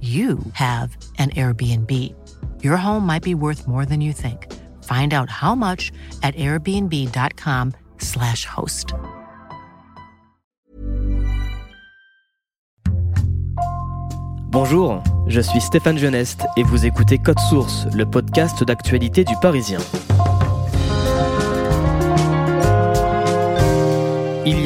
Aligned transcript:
you 0.00 0.38
have 0.52 0.96
an 1.18 1.30
Airbnb. 1.30 2.14
Your 2.62 2.76
home 2.76 3.04
might 3.04 3.24
be 3.24 3.34
worth 3.34 3.66
more 3.66 3.84
than 3.84 4.00
you 4.00 4.12
think. 4.12 4.46
Find 4.84 5.12
out 5.12 5.28
how 5.28 5.56
much 5.56 5.90
at 6.22 6.36
airbnb.com/slash 6.36 8.44
host. 8.44 8.94
Bonjour, 14.50 15.02
je 15.26 15.40
suis 15.40 15.60
Stéphane 15.60 15.98
Geneste 15.98 16.46
et 16.56 16.62
vous 16.62 16.86
écoutez 16.86 17.18
Code 17.18 17.40
Source, 17.50 17.86
le 17.94 18.06
podcast 18.06 18.64
d'actualité 18.64 19.24
du 19.24 19.34
Parisien. 19.42 19.78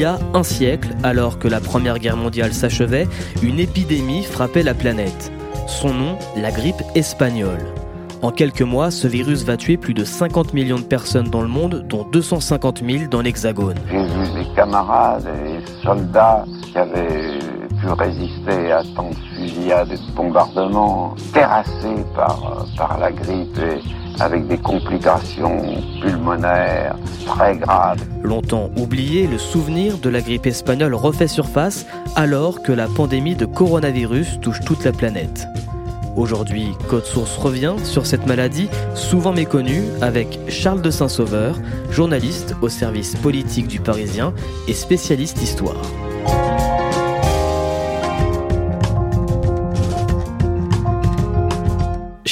Y 0.03 0.05
a 0.05 0.19
un 0.33 0.43
siècle, 0.43 0.89
alors 1.01 1.39
que 1.39 1.47
la 1.47 1.61
Première 1.61 1.97
Guerre 1.97 2.17
mondiale 2.17 2.53
s'achevait, 2.53 3.07
une 3.41 3.57
épidémie 3.57 4.23
frappait 4.23 4.61
la 4.61 4.73
planète. 4.73 5.31
Son 5.65 5.93
nom, 5.93 6.17
la 6.35 6.51
grippe 6.51 6.83
espagnole. 6.93 7.65
En 8.21 8.31
quelques 8.31 8.63
mois, 8.63 8.91
ce 8.91 9.07
virus 9.07 9.45
va 9.45 9.55
tuer 9.55 9.77
plus 9.77 9.93
de 9.93 10.03
50 10.03 10.53
millions 10.53 10.77
de 10.77 10.83
personnes 10.83 11.29
dans 11.29 11.41
le 11.41 11.47
monde, 11.47 11.85
dont 11.87 12.05
250 12.11 12.83
000 12.85 13.05
dans 13.09 13.21
l'Hexagone. 13.21 13.77
J'ai 13.89 14.03
vu 14.03 14.43
des 14.43 14.55
camarades 14.55 15.29
et 15.47 15.85
soldats 15.85 16.43
qui 16.63 16.77
avaient 16.77 17.39
pu 17.79 17.87
résister 17.87 18.73
à 18.73 18.83
tant 18.97 19.09
de 19.09 19.15
fusillades 19.37 19.91
et 19.93 19.97
de 19.97 20.15
bombardements, 20.15 21.15
terrassés 21.33 22.03
par, 22.13 22.97
la 22.99 23.09
grippe 23.09 23.57
avec 24.19 24.47
des 24.47 24.57
complications 24.57 25.81
pulmonaires 26.01 26.95
très 27.25 27.57
graves. 27.57 28.03
Longtemps 28.21 28.69
oublié, 28.77 29.27
le 29.27 29.37
souvenir 29.37 29.97
de 29.97 30.09
la 30.09 30.21
grippe 30.21 30.45
espagnole 30.45 30.93
refait 30.93 31.27
surface 31.27 31.85
alors 32.15 32.61
que 32.61 32.71
la 32.71 32.87
pandémie 32.87 33.35
de 33.35 33.45
coronavirus 33.45 34.39
touche 34.41 34.61
toute 34.61 34.83
la 34.83 34.91
planète. 34.91 35.47
Aujourd'hui, 36.15 36.73
Code 36.89 37.05
Source 37.05 37.37
revient 37.37 37.73
sur 37.83 38.05
cette 38.05 38.27
maladie 38.27 38.69
souvent 38.93 39.33
méconnue 39.33 39.83
avec 40.01 40.39
Charles 40.47 40.81
de 40.81 40.91
Saint-Sauveur, 40.91 41.57
journaliste 41.89 42.55
au 42.61 42.69
service 42.69 43.15
politique 43.15 43.67
du 43.67 43.79
Parisien 43.79 44.33
et 44.67 44.73
spécialiste 44.73 45.41
histoire. 45.41 45.81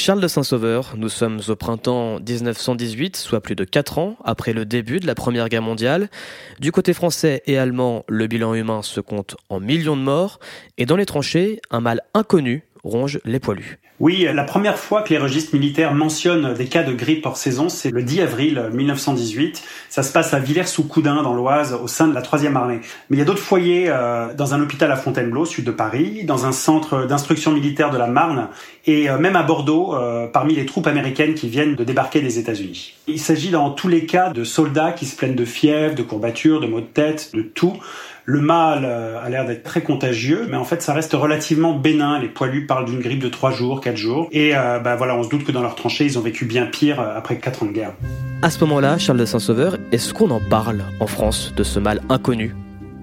Charles 0.02 0.20
de 0.20 0.26
Saint-Sauveur, 0.26 0.94
nous 0.96 1.08
sommes 1.08 1.38
au 1.46 1.54
printemps 1.54 2.18
1918, 2.18 3.16
soit 3.16 3.40
plus 3.40 3.54
de 3.54 3.62
4 3.62 3.98
ans 3.98 4.16
après 4.24 4.52
le 4.52 4.64
début 4.64 4.98
de 4.98 5.06
la 5.06 5.14
Première 5.14 5.48
Guerre 5.48 5.62
mondiale. 5.62 6.10
Du 6.58 6.72
côté 6.72 6.92
français 6.92 7.40
et 7.46 7.56
allemand, 7.56 8.04
le 8.08 8.26
bilan 8.26 8.52
humain 8.54 8.82
se 8.82 9.00
compte 9.00 9.36
en 9.48 9.60
millions 9.60 9.96
de 9.96 10.02
morts, 10.02 10.40
et 10.76 10.86
dans 10.86 10.96
les 10.96 11.06
tranchées, 11.06 11.60
un 11.70 11.80
mal 11.80 12.00
inconnu 12.14 12.64
ronge 12.84 13.20
les 13.24 13.40
poilus. 13.40 13.78
Oui, 14.00 14.26
la 14.32 14.42
première 14.42 14.78
fois 14.78 15.02
que 15.02 15.10
les 15.10 15.18
registres 15.18 15.54
militaires 15.54 15.94
mentionnent 15.94 16.54
des 16.54 16.66
cas 16.66 16.82
de 16.82 16.92
grippe 16.92 17.24
hors 17.24 17.36
saison, 17.36 17.68
c'est 17.68 17.90
le 17.90 18.02
10 18.02 18.22
avril 18.22 18.70
1918. 18.72 19.62
Ça 19.88 20.02
se 20.02 20.12
passe 20.12 20.34
à 20.34 20.40
Villers-sous-Coudin, 20.40 21.22
dans 21.22 21.34
l'Oise, 21.34 21.78
au 21.80 21.86
sein 21.86 22.08
de 22.08 22.14
la 22.14 22.20
3e 22.20 22.56
armée. 22.56 22.80
Mais 23.08 23.16
il 23.16 23.18
y 23.20 23.22
a 23.22 23.24
d'autres 23.24 23.38
foyers 23.38 23.84
euh, 23.88 24.34
dans 24.34 24.54
un 24.54 24.60
hôpital 24.60 24.90
à 24.90 24.96
Fontainebleau, 24.96 25.44
sud 25.44 25.64
de 25.64 25.70
Paris, 25.70 26.24
dans 26.24 26.46
un 26.46 26.52
centre 26.52 27.06
d'instruction 27.06 27.52
militaire 27.52 27.90
de 27.90 27.98
la 27.98 28.08
Marne, 28.08 28.48
et 28.86 29.08
euh, 29.08 29.18
même 29.18 29.36
à 29.36 29.44
Bordeaux, 29.44 29.94
euh, 29.94 30.26
parmi 30.26 30.56
les 30.56 30.66
troupes 30.66 30.88
américaines 30.88 31.34
qui 31.34 31.48
viennent 31.48 31.76
de 31.76 31.84
débarquer 31.84 32.20
des 32.20 32.40
États-Unis. 32.40 32.94
Il 33.06 33.20
s'agit 33.20 33.50
dans 33.50 33.70
tous 33.70 33.88
les 33.88 34.06
cas 34.06 34.30
de 34.30 34.42
soldats 34.42 34.90
qui 34.90 35.06
se 35.06 35.14
plaignent 35.14 35.36
de 35.36 35.44
fièvre, 35.44 35.94
de 35.94 36.02
courbatures, 36.02 36.58
de 36.58 36.66
maux 36.66 36.80
de 36.80 36.86
tête, 36.86 37.30
de 37.34 37.42
tout. 37.42 37.76
Le 38.24 38.40
mal 38.40 38.84
a 38.84 39.28
l'air 39.28 39.44
d'être 39.44 39.64
très 39.64 39.80
contagieux, 39.80 40.46
mais 40.48 40.56
en 40.56 40.62
fait, 40.62 40.80
ça 40.80 40.92
reste 40.92 41.12
relativement 41.12 41.74
bénin. 41.74 42.20
Les 42.20 42.28
poilus 42.28 42.66
parlent 42.66 42.84
d'une 42.84 43.00
grippe 43.00 43.18
de 43.18 43.28
3 43.28 43.50
jours, 43.50 43.80
4 43.80 43.96
jours. 43.96 44.28
Et 44.30 44.52
euh, 44.54 44.78
bah, 44.78 44.94
voilà, 44.94 45.16
on 45.16 45.24
se 45.24 45.28
doute 45.28 45.42
que 45.42 45.50
dans 45.50 45.62
leur 45.62 45.74
tranchée, 45.74 46.04
ils 46.04 46.18
ont 46.20 46.22
vécu 46.22 46.44
bien 46.44 46.66
pire 46.66 47.00
euh, 47.00 47.18
après 47.18 47.38
4 47.38 47.64
ans 47.64 47.66
de 47.66 47.72
guerre. 47.72 47.94
À 48.40 48.50
ce 48.50 48.60
moment-là, 48.60 48.96
Charles 48.96 49.18
de 49.18 49.24
Saint-Sauveur, 49.24 49.76
est-ce 49.90 50.14
qu'on 50.14 50.30
en 50.30 50.38
parle 50.38 50.84
en 51.00 51.08
France 51.08 51.52
de 51.56 51.64
ce 51.64 51.80
mal 51.80 52.00
inconnu? 52.10 52.54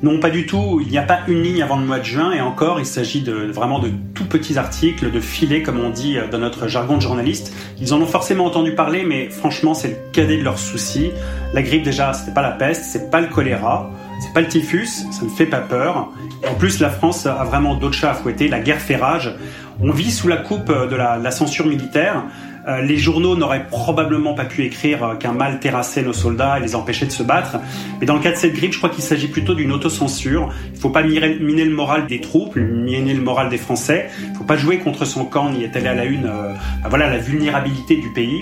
Non, 0.01 0.21
pas 0.21 0.29
du 0.29 0.45
tout. 0.45 0.79
Il 0.81 0.89
n'y 0.89 0.97
a 0.97 1.03
pas 1.03 1.19
une 1.27 1.43
ligne 1.43 1.61
avant 1.61 1.77
le 1.77 1.85
mois 1.85 1.99
de 1.99 2.05
juin 2.05 2.31
et 2.31 2.39
encore, 2.39 2.79
il 2.79 2.85
s'agit 2.85 3.21
de 3.21 3.33
vraiment 3.33 3.79
de 3.79 3.91
tout 4.13 4.23
petits 4.23 4.57
articles, 4.57 5.11
de 5.11 5.19
filets, 5.19 5.63
comme 5.63 5.81
on 5.81 5.89
dit 5.89 6.17
dans 6.31 6.37
notre 6.37 6.69
jargon 6.69 6.95
de 6.95 7.01
journaliste. 7.01 7.53
Ils 7.81 7.93
en 7.93 8.01
ont 8.01 8.05
forcément 8.05 8.45
entendu 8.45 8.73
parler, 8.73 9.03
mais 9.03 9.29
franchement, 9.29 9.73
c'est 9.73 9.89
le 9.89 9.95
cadet 10.13 10.37
de 10.37 10.43
leurs 10.43 10.59
soucis. 10.59 11.11
La 11.53 11.61
grippe, 11.61 11.83
déjà, 11.83 12.13
c'était 12.13 12.33
pas 12.33 12.41
la 12.41 12.51
peste, 12.51 12.85
c'est 12.85 13.11
pas 13.11 13.19
le 13.19 13.27
choléra. 13.27 13.91
C'est 14.19 14.33
pas 14.33 14.41
le 14.41 14.47
typhus, 14.47 14.87
ça 15.11 15.23
ne 15.23 15.29
fait 15.29 15.45
pas 15.45 15.61
peur. 15.61 16.11
en 16.47 16.53
plus, 16.55 16.79
la 16.79 16.89
France 16.89 17.25
a 17.25 17.43
vraiment 17.43 17.75
d'autres 17.75 17.95
chats 17.95 18.11
à 18.11 18.13
fouetter. 18.13 18.47
La 18.47 18.59
guerre 18.59 18.79
fait 18.79 18.95
rage. 18.95 19.33
On 19.81 19.91
vit 19.91 20.11
sous 20.11 20.27
la 20.27 20.37
coupe 20.37 20.67
de 20.67 20.95
la, 20.95 21.31
censure 21.31 21.65
militaire. 21.65 22.23
Euh, 22.67 22.81
les 22.81 22.97
journaux 22.97 23.37
n'auraient 23.37 23.65
probablement 23.67 24.33
pas 24.33 24.43
pu 24.43 24.65
écrire 24.65 25.17
qu'un 25.17 25.31
mal 25.31 25.59
terrassait 25.61 26.03
nos 26.03 26.11
soldats 26.11 26.59
et 26.59 26.61
les 26.61 26.75
empêchait 26.75 27.05
de 27.05 27.11
se 27.11 27.23
battre. 27.23 27.57
Mais 27.99 28.05
dans 28.05 28.15
le 28.15 28.19
cas 28.19 28.31
de 28.31 28.35
cette 28.35 28.53
grippe, 28.53 28.73
je 28.73 28.77
crois 28.77 28.89
qu'il 28.89 29.03
s'agit 29.03 29.29
plutôt 29.29 29.53
d'une 29.53 29.71
autocensure. 29.71 30.53
Il 30.67 30.73
ne 30.73 30.79
faut 30.79 30.89
pas 30.89 31.01
miner 31.01 31.63
le 31.63 31.73
moral 31.73 32.07
des 32.07 32.19
troupes, 32.19 32.57
miner 32.57 33.13
le 33.13 33.21
moral 33.21 33.47
des 33.49 33.57
Français. 33.57 34.09
Il 34.21 34.33
ne 34.33 34.37
faut 34.37 34.43
pas 34.43 34.57
jouer 34.57 34.79
contre 34.79 35.05
son 35.05 35.23
camp 35.23 35.49
ni 35.49 35.63
étaler 35.63 35.87
à 35.87 35.95
la 35.95 36.03
une 36.03 36.25
euh, 36.25 36.53
voilà, 36.89 37.09
la 37.09 37.17
vulnérabilité 37.17 37.95
du 37.95 38.09
pays. 38.09 38.41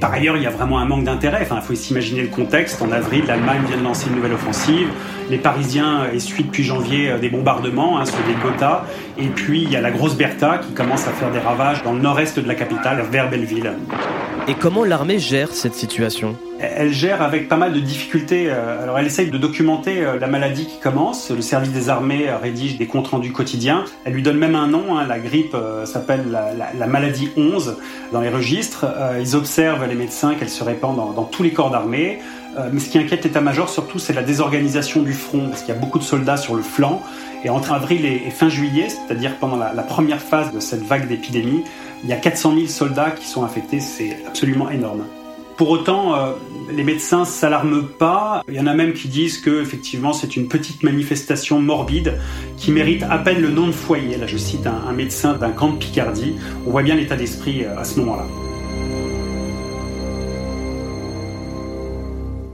Par 0.00 0.12
ailleurs, 0.12 0.36
il 0.36 0.42
y 0.42 0.46
a 0.46 0.50
vraiment 0.50 0.78
un 0.78 0.84
manque 0.84 1.04
d'intérêt. 1.04 1.46
Il 1.50 1.60
faut 1.60 1.74
s'imaginer 1.74 2.22
le 2.22 2.28
contexte. 2.28 2.80
En 2.82 2.92
avril, 2.92 3.24
l'Allemagne 3.26 3.62
vient 3.66 3.76
de 3.76 3.82
lancer 3.82 4.08
une 4.08 4.16
nouvelle 4.16 4.32
offensive. 4.32 4.88
Les 5.30 5.38
Parisiens 5.38 6.06
essuient 6.12 6.44
depuis 6.44 6.64
janvier 6.64 7.10
euh, 7.10 7.18
des 7.18 7.28
bombardements 7.28 7.98
hein, 7.98 8.04
sur 8.04 8.18
des 8.24 8.34
Gotha. 8.42 8.84
Et 9.18 9.26
puis, 9.26 9.62
il 9.62 9.70
y 9.70 9.76
a 9.76 9.80
la 9.80 9.90
grosse 9.90 10.16
Bertha 10.16 10.58
qui 10.58 10.72
commence 10.72 11.06
à 11.06 11.10
faire 11.10 11.30
des 11.30 11.40
ravages 11.40 11.82
dans 11.82 11.92
le 11.92 12.00
nord-est 12.00 12.38
de 12.38 12.46
la 12.46 12.54
capitale, 12.54 13.04
vers 13.10 13.28
Belleville. 13.28 13.72
Et 14.48 14.54
comment 14.54 14.84
l'armée 14.84 15.18
gère 15.18 15.50
cette 15.50 15.74
situation? 15.74 16.36
Elle 16.60 16.92
gère 16.92 17.20
avec 17.20 17.48
pas 17.48 17.56
mal 17.56 17.72
de 17.72 17.80
difficultés. 17.80 18.46
Euh, 18.48 18.82
alors 18.82 18.96
elle 18.98 19.06
essaye 19.06 19.28
de 19.28 19.38
documenter 19.38 20.04
euh, 20.04 20.20
la 20.20 20.28
maladie 20.28 20.66
qui 20.66 20.78
commence. 20.78 21.30
Le 21.30 21.42
service 21.42 21.72
des 21.72 21.88
armées 21.88 22.30
rédige 22.30 22.78
des 22.78 22.86
comptes 22.86 23.08
rendus 23.08 23.32
quotidiens. 23.32 23.84
Elle 24.04 24.12
lui 24.12 24.22
donne 24.22 24.38
même 24.38 24.54
un 24.54 24.68
nom. 24.68 24.96
Hein. 24.96 25.04
La 25.06 25.18
grippe 25.18 25.56
s'appelle 25.84 26.24
la, 26.30 26.86
maladie 26.86 27.28
11 27.36 27.76
dans 28.12 28.20
les 28.20 28.30
registres. 28.30 28.86
Ils 29.20 29.34
observent 29.34 29.84
les 29.84 29.96
médecins 29.96 30.34
qu'elle 30.34 30.48
se 30.48 30.62
répand 30.62 30.96
dans, 30.96 31.24
tous 31.24 31.42
les 31.42 31.50
corps 31.50 31.70
d'armée. 31.70 32.20
Euh, 32.58 32.70
mais 32.72 32.80
ce 32.80 32.88
qui 32.88 32.98
inquiète 32.98 33.24
l'état-major 33.24 33.68
surtout, 33.68 33.98
c'est 33.98 34.12
la 34.12 34.22
désorganisation 34.22 35.02
du 35.02 35.12
front, 35.12 35.48
parce 35.48 35.62
qu'il 35.62 35.74
y 35.74 35.76
a 35.76 35.80
beaucoup 35.80 35.98
de 35.98 36.04
soldats 36.04 36.36
sur 36.36 36.54
le 36.54 36.62
flanc. 36.62 37.02
Et 37.44 37.50
entre 37.50 37.72
avril 37.72 38.04
et, 38.04 38.30
fin 38.30 38.48
juillet, 38.48 38.88
c'est-à-dire 38.88 39.36
pendant 39.38 39.56
la, 39.56 39.82
première 39.82 40.20
phase 40.20 40.52
de 40.52 40.60
cette 40.60 40.82
vague 40.82 41.06
d'épidémie, 41.06 41.62
il 42.04 42.10
y 42.10 42.12
a 42.12 42.16
400 42.16 42.54
000 42.54 42.66
soldats 42.66 43.10
qui 43.10 43.26
sont 43.26 43.44
infectés, 43.44 43.80
c'est 43.80 44.16
absolument 44.26 44.70
énorme. 44.70 45.04
Pour 45.56 45.70
autant, 45.70 46.14
euh, 46.14 46.32
les 46.70 46.84
médecins 46.84 47.24
s'alarment 47.24 47.88
pas. 47.88 48.42
Il 48.46 48.54
y 48.54 48.60
en 48.60 48.66
a 48.66 48.74
même 48.74 48.92
qui 48.92 49.08
disent 49.08 49.38
que 49.38 49.62
effectivement 49.62 50.12
c'est 50.12 50.36
une 50.36 50.48
petite 50.48 50.82
manifestation 50.82 51.60
morbide 51.60 52.18
qui 52.58 52.72
mérite 52.72 53.02
à 53.04 53.18
peine 53.18 53.40
le 53.40 53.48
nom 53.48 53.66
de 53.66 53.72
foyer. 53.72 54.18
Là, 54.18 54.26
je 54.26 54.36
cite 54.36 54.66
un, 54.66 54.82
un 54.86 54.92
médecin 54.92 55.34
d'un 55.34 55.50
camp 55.50 55.70
de 55.70 55.78
Picardie. 55.78 56.34
On 56.66 56.70
voit 56.70 56.82
bien 56.82 56.94
l'état 56.94 57.16
d'esprit 57.16 57.64
euh, 57.64 57.78
à 57.78 57.84
ce 57.84 57.98
moment-là. 58.00 58.45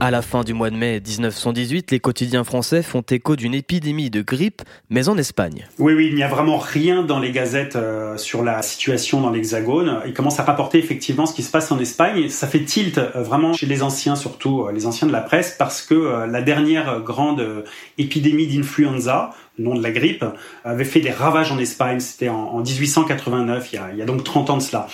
À 0.03 0.11
la 0.11 0.21
fin 0.21 0.43
du 0.43 0.53
mois 0.53 0.69
de 0.69 0.75
mai 0.75 0.99
1918, 0.99 1.91
les 1.91 2.01
quotidiens 2.01 2.43
français 2.43 2.83
font 2.83 3.05
écho 3.09 3.37
d'une 3.37 3.53
épidémie 3.53 4.09
de 4.09 4.21
grippe, 4.21 4.61
mais 4.89 5.07
en 5.07 5.17
Espagne. 5.17 5.65
Oui, 5.79 5.93
oui, 5.93 6.09
il 6.09 6.15
n'y 6.15 6.23
a 6.23 6.27
vraiment 6.27 6.57
rien 6.57 7.03
dans 7.03 7.19
les 7.19 7.31
gazettes 7.31 7.77
euh, 7.77 8.17
sur 8.17 8.43
la 8.43 8.61
situation 8.63 9.21
dans 9.21 9.29
l'Hexagone. 9.29 10.01
Ils 10.05 10.13
commencent 10.13 10.41
à 10.41 10.43
rapporter 10.43 10.77
effectivement 10.77 11.25
ce 11.25 11.33
qui 11.33 11.41
se 11.41 11.49
passe 11.49 11.71
en 11.71 11.79
Espagne. 11.79 12.27
Ça 12.27 12.47
fait 12.47 12.65
tilt 12.65 12.97
euh, 12.97 13.11
vraiment 13.23 13.53
chez 13.53 13.65
les 13.65 13.81
anciens, 13.81 14.17
surtout 14.17 14.63
euh, 14.63 14.73
les 14.73 14.87
anciens 14.87 15.07
de 15.07 15.13
la 15.13 15.21
presse, 15.21 15.55
parce 15.57 15.81
que 15.81 16.25
la 16.29 16.41
dernière 16.41 16.99
grande 16.99 17.63
épidémie 17.97 18.47
d'influenza, 18.47 19.29
le 19.57 19.63
nom 19.63 19.73
de 19.73 19.81
la 19.81 19.91
grippe, 19.91 20.25
avait 20.65 20.83
fait 20.83 20.99
des 20.99 21.11
ravages 21.11 21.53
en 21.53 21.59
Espagne. 21.59 22.01
C'était 22.01 22.27
en, 22.27 22.59
1889, 22.59 23.69
il 23.71 23.75
y, 23.77 23.79
a, 23.79 23.89
il 23.93 23.99
y 23.99 24.01
a 24.01 24.05
donc 24.05 24.25
30 24.25 24.49
ans 24.49 24.57
de 24.57 24.63
cela. 24.63 24.89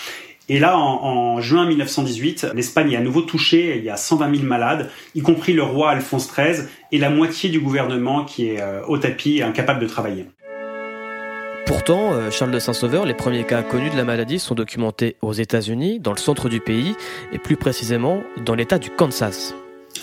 Et 0.50 0.58
là, 0.58 0.78
en, 0.78 1.40
juin 1.42 1.68
1918, 1.68 2.48
l'Espagne 2.56 2.92
est 2.92 2.98
à 2.98 3.02
nouveau 3.02 3.22
touchée. 3.22 3.78
Il 3.78 3.84
y 3.84 3.90
a 3.90 3.98
120 3.98 4.36
000 4.36 4.48
malades, 4.48 4.90
y 5.14 5.22
compris 5.22 5.54
le 5.54 5.62
roi 5.62 5.92
Alphonse 5.92 6.30
XIII 6.32 6.66
et 6.92 6.98
la 6.98 7.12
moitié 7.12 7.50
du 7.50 7.60
gouvernement 7.60 8.26
qui 8.26 8.50
est 8.50 8.62
euh, 8.62 8.82
au 8.88 8.98
tapis 8.98 9.38
et 9.38 9.44
incapable 9.44 9.80
de 9.80 9.88
travailler. 9.88 10.26
Pourtant, 11.68 12.14
euh, 12.14 12.32
Charles 12.32 12.50
de 12.50 12.58
Saint-Sauveur, 12.58 13.06
les 13.06 13.14
premiers 13.14 13.44
cas 13.44 13.62
connus 13.62 13.92
de 13.92 13.96
la 13.96 14.04
maladie 14.04 14.40
sont 14.40 14.56
documentés 14.56 15.18
aux 15.22 15.34
États-Unis, 15.34 16.00
dans 16.00 16.14
le 16.14 16.18
centre 16.18 16.50
du 16.50 16.60
pays, 16.60 16.96
et 17.32 17.38
plus 17.38 17.56
précisément 17.56 18.24
dans 18.44 18.56
l'État 18.56 18.80
du 18.80 18.90
Kansas. 18.90 19.54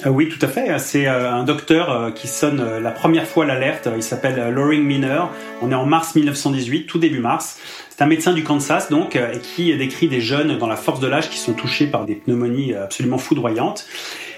Euh, 0.05 0.11
oui, 0.11 0.29
tout 0.29 0.45
à 0.45 0.49
fait. 0.49 0.79
C'est 0.79 1.07
un 1.07 1.45
docteur 1.45 2.13
qui 2.15 2.29
sonne 2.29 2.79
la 2.79 2.91
première 2.91 3.27
fois 3.27 3.47
l'alerte. 3.47 3.89
Il 3.97 4.03
s'appelle 4.03 4.53
Loring 4.53 4.83
Miner. 4.83 5.23
On 5.63 5.71
est 5.71 5.75
en 5.75 5.87
mars 5.87 6.15
1918, 6.15 6.87
tout 6.87 6.99
début 6.99 7.21
mars. 7.21 7.59
C'est 7.97 8.05
un 8.05 8.09
médecin 8.09 8.35
du 8.35 8.45
Kansas, 8.45 8.91
donc, 8.91 9.17
euh, 9.17 9.33
qui 9.37 9.75
décrit 9.75 10.07
des 10.07 10.21
jeunes 10.21 10.59
dans 10.59 10.67
la 10.67 10.77
force 10.77 11.01
de 11.01 11.07
l'âge 11.07 11.31
qui 11.31 11.39
sont 11.39 11.55
touchés 11.55 11.87
par 11.87 12.05
des 12.05 12.15
pneumonies 12.15 12.75
absolument 12.75 13.17
foudroyantes. 13.17 13.87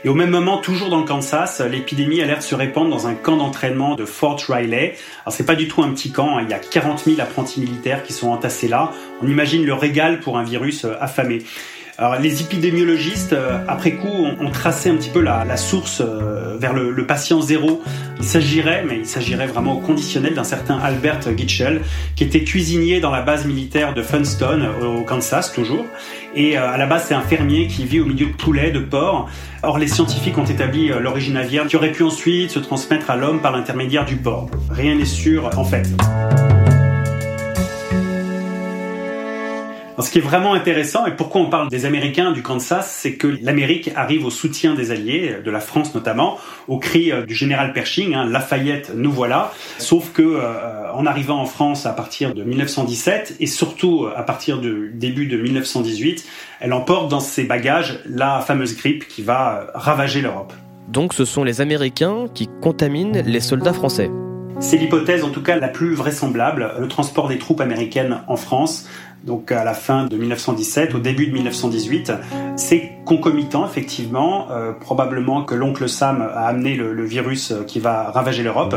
Et 0.05 0.09
au 0.09 0.15
même 0.15 0.31
moment, 0.31 0.59
toujours 0.59 0.91
dans 0.91 1.01
le 1.01 1.05
Kansas, 1.05 1.61
l'épidémie 1.61 2.23
a 2.23 2.41
se 2.41 2.55
répandre 2.55 2.89
dans 2.89 3.09
un 3.09 3.15
camp 3.15 3.37
d'entraînement 3.37 3.97
de 3.97 4.05
Fort 4.05 4.39
Riley. 4.49 4.95
Alors 5.25 5.33
c'est 5.33 5.45
pas 5.45 5.57
du 5.57 5.67
tout 5.67 5.83
un 5.83 5.91
petit 5.91 6.13
camp, 6.13 6.39
hein. 6.39 6.43
il 6.45 6.51
y 6.51 6.55
a 6.55 6.61
40 6.61 7.01
000 7.01 7.21
apprentis 7.21 7.61
militaires 7.61 8.05
qui 8.05 8.13
sont 8.13 8.29
entassés 8.29 8.69
là. 8.69 8.93
On 9.23 9.27
imagine 9.27 9.67
le 9.67 9.75
régal 9.75 10.21
pour 10.21 10.39
un 10.39 10.45
virus 10.45 10.85
euh, 10.85 10.95
affamé. 11.01 11.43
Alors, 12.01 12.15
les 12.21 12.43
épidémiologistes, 12.43 13.33
euh, 13.33 13.59
après 13.67 13.95
coup, 13.95 14.07
ont, 14.07 14.51
tracé 14.53 14.89
un 14.89 14.95
petit 14.95 15.11
peu 15.11 15.21
la, 15.21 15.57
source 15.57 16.01
euh, 16.01 16.57
vers 16.57 16.73
le, 16.73 17.05
patient 17.05 17.41
zéro. 17.41 17.83
Il 18.19 18.25
s'agirait, 18.25 18.85
mais 18.87 18.99
il 18.99 19.07
s'agirait 19.07 19.49
vraiment 19.49 19.73
au 19.73 19.81
conditionnel 19.81 20.33
d'un 20.35 20.45
certain 20.45 20.79
Albert 20.79 21.37
Gitchell, 21.37 21.81
qui 22.15 22.23
était 22.23 22.45
cuisinier 22.45 23.01
dans 23.01 23.11
la 23.11 23.23
base 23.23 23.47
militaire 23.47 23.95
de 23.95 24.03
Funston, 24.03 24.69
au 24.81 25.03
Kansas 25.03 25.53
toujours. 25.53 25.87
Et 26.37 26.57
euh, 26.57 26.71
à 26.71 26.77
la 26.77 26.87
base, 26.87 27.07
c'est 27.09 27.15
un 27.15 27.21
fermier 27.21 27.67
qui 27.67 27.85
vit 27.85 27.99
au 27.99 28.07
milieu 28.07 28.27
de 28.27 28.33
poulets, 28.33 28.71
de 28.71 28.79
porcs. 28.79 29.29
Or, 29.65 29.79
les 29.79 29.89
scientifiques 29.89 30.39
ont 30.39 30.47
établi 30.47 30.91
l'origine 31.01 31.37
aviaire 31.37 31.67
qui 31.67 31.75
aurait 31.75 31.91
pu 31.91 32.05
ensuite 32.05 32.53
se 32.53 32.61
transmettre 32.61 33.11
à 33.11 33.17
l'homme 33.17 33.41
par 33.41 33.51
l'intermédiaire 33.51 34.05
du 34.05 34.15
porc. 34.15 34.49
Rien 34.71 34.95
n'est 34.95 35.05
sûr 35.05 35.51
en 35.59 35.65
fait. 35.65 35.89
Ce 40.03 40.11
qui 40.11 40.19
est 40.19 40.23
vraiment 40.23 40.55
intéressant 40.55 41.07
et 41.07 41.13
pourquoi 41.13 41.41
on 41.41 41.51
parle 41.51 41.69
des 41.69 41.85
Américains 41.85 42.31
du 42.33 42.43
Kansas, 42.43 42.91
c'est 42.91 43.15
que 43.15 43.27
l'Amérique 43.43 43.91
arrive 43.97 44.25
au 44.25 44.31
soutien 44.31 44.75
des 44.75 44.91
Alliés, 44.91 45.37
de 45.45 45.51
la 45.51 45.61
France 45.61 45.95
notamment, 45.95 46.39
au 46.69 46.79
cri 46.79 47.11
euh, 47.11 47.27
du 47.27 47.35
général 47.35 47.73
Pershing, 47.73 48.15
hein, 48.15 48.27
Lafayette, 48.27 48.93
nous 48.95 49.11
voilà. 49.11 49.53
Sauf 49.79 50.13
que 50.13 50.23
euh, 50.23 50.93
en 50.93 51.05
arrivant 51.05 51.41
en 51.41 51.47
France 51.47 51.85
à 51.87 51.93
partir 51.93 52.35
de 52.35 52.45
1917 52.45 53.37
et 53.41 53.47
surtout 53.47 54.05
euh, 54.05 54.13
à 54.17 54.23
partir 54.23 54.61
du 54.61 54.93
début 54.95 55.27
de 55.27 55.37
1918, 55.37 56.25
elle 56.61 56.73
emporte 56.73 57.11
dans 57.11 57.21
ses 57.21 57.45
bagages 57.45 58.01
la 58.07 58.41
fameuse 58.41 58.77
grippe 58.77 59.09
qui 59.09 59.23
va 59.23 59.67
ravager 59.75 60.21
l'Europe. 60.21 60.53
Donc 60.89 61.13
ce 61.13 61.25
sont 61.25 61.45
les 61.45 61.61
Américains 61.61 62.27
qui 62.35 62.49
contaminent 62.63 63.21
les 63.21 63.41
soldats 63.41 63.73
français. 63.73 64.11
C'est 64.61 64.77
l'hypothèse 64.77 65.23
en 65.23 65.31
tout 65.31 65.43
cas 65.43 65.57
la 65.57 65.69
plus 65.69 65.95
vraisemblable, 65.95 66.73
le 66.81 66.89
transport 66.89 67.29
des 67.29 67.39
troupes 67.39 67.61
américaines 67.61 68.23
en 68.27 68.37
France 68.37 68.89
donc 69.25 69.53
à 69.53 69.65
la 69.65 69.75
fin 69.75 70.05
de 70.07 70.17
1917, 70.17 70.95
au 70.95 70.99
début 70.99 71.27
de 71.27 71.33
1918. 71.33 72.13
C'est 72.57 72.93
concomitant, 73.05 73.67
effectivement. 73.67 74.51
Euh, 74.51 74.73
probablement 74.73 75.45
que 75.45 75.55
l'oncle 75.55 75.89
Sam 75.89 76.23
a 76.23 76.47
amené 76.47 76.75
le, 76.75 77.05
virus 77.05 77.55
qui 77.67 77.81
va 77.81 78.11
ravager 78.11 78.43
l'Europe. 78.43 78.75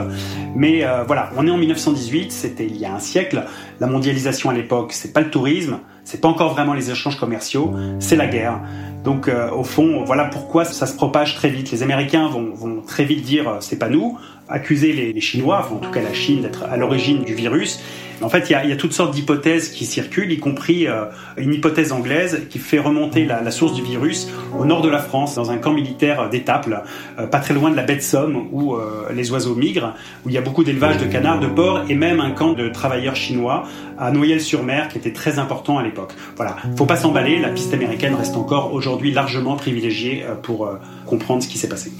Mais 0.55 0.85
euh, 0.85 1.03
voilà, 1.03 1.29
on 1.37 1.47
est 1.47 1.51
en 1.51 1.57
1918, 1.57 2.31
c'était 2.31 2.65
il 2.65 2.77
y 2.77 2.85
a 2.85 2.93
un 2.93 2.99
siècle. 2.99 3.43
La 3.79 3.87
mondialisation 3.87 4.49
à 4.49 4.53
l'époque, 4.53 4.93
c'est 4.93 5.13
pas 5.13 5.21
le 5.21 5.29
tourisme, 5.29 5.79
c'est 6.03 6.21
pas 6.21 6.27
encore 6.27 6.53
vraiment 6.53 6.73
les 6.73 6.91
échanges 6.91 7.19
commerciaux, 7.19 7.73
c'est 7.99 8.15
la 8.15 8.27
guerre. 8.27 8.59
Donc 9.03 9.27
euh, 9.27 9.49
au 9.51 9.63
fond, 9.63 10.03
voilà 10.05 10.25
pourquoi 10.25 10.63
ça 10.63 10.85
se 10.85 10.95
propage 10.95 11.35
très 11.35 11.49
vite. 11.49 11.71
Les 11.71 11.83
Américains 11.83 12.29
vont 12.29 12.81
très 12.85 13.03
vite 13.03 13.23
dire 13.23 13.57
c'est 13.59 13.79
pas 13.79 13.89
nous, 13.89 14.17
accuser 14.51 14.93
les, 14.93 15.21
Chinois, 15.21 15.59
enfin, 15.63 15.75
en 15.75 15.79
tout 15.79 15.91
cas 15.91 16.01
la 16.01 16.13
Chine, 16.13 16.41
d'être 16.41 16.63
à 16.63 16.77
l'origine 16.77 17.23
du 17.23 17.33
virus. 17.33 17.79
En 18.21 18.29
fait, 18.29 18.49
il 18.49 18.69
y 18.69 18.71
a, 18.71 18.75
toutes 18.75 18.93
sortes 18.93 19.13
d'hypothèses 19.13 19.69
qui 19.69 19.85
circulent, 19.85 20.31
y 20.31 20.37
compris 20.37 20.87
euh, 20.87 21.05
une 21.37 21.53
hypothèse 21.53 21.91
anglaise 21.91 22.43
qui 22.49 22.59
fait 22.59 22.77
remonter 22.77 23.25
la, 23.25 23.49
source 23.51 23.73
du 23.73 23.81
virus 23.81 24.29
au 24.57 24.65
nord 24.65 24.81
de 24.81 24.89
la 24.89 24.99
France, 24.99 25.35
dans 25.35 25.49
un 25.49 25.57
camp 25.57 25.73
militaire 25.73 26.29
d'Étaples, 26.29 26.83
euh, 27.19 27.25
pas 27.25 27.39
très 27.39 27.53
loin 27.53 27.71
de 27.71 27.75
la 27.75 27.83
baie 27.83 27.95
de 27.95 28.01
Somme, 28.01 28.47
où 28.51 28.75
euh, 28.75 29.07
les 29.13 29.31
oiseaux 29.31 29.55
migrent, 29.55 29.95
où 30.25 30.29
il 30.29 30.35
y 30.35 30.37
a 30.37 30.41
beaucoup 30.41 30.63
d'élevage 30.63 30.97
de 30.97 31.05
canards, 31.05 31.39
de 31.39 31.47
porcs, 31.47 31.81
et 31.89 31.95
même 31.95 32.19
un 32.19 32.31
camp 32.31 32.53
de 32.53 32.69
travailleurs 32.69 33.15
chinois 33.15 33.63
à 33.97 34.11
Noyelles-sur-Mer, 34.11 34.89
qui 34.89 34.99
était 34.99 35.13
très 35.13 35.39
important 35.39 35.79
à 35.79 35.83
l'époque. 35.83 36.13
Voilà, 36.35 36.57
faut 36.77 36.85
pas 36.85 36.97
s'emballer, 36.97 37.39
la 37.39 37.49
piste 37.49 37.73
américaine 37.73 38.13
reste 38.13 38.35
encore 38.35 38.73
aujourd'hui 38.73 39.11
largement 39.11 39.55
privilégiée 39.55 40.23
pour 40.43 40.69
comprendre 41.05 41.41
ce 41.41 41.47
qui 41.47 41.57
s'est 41.57 41.69
passé. 41.69 41.91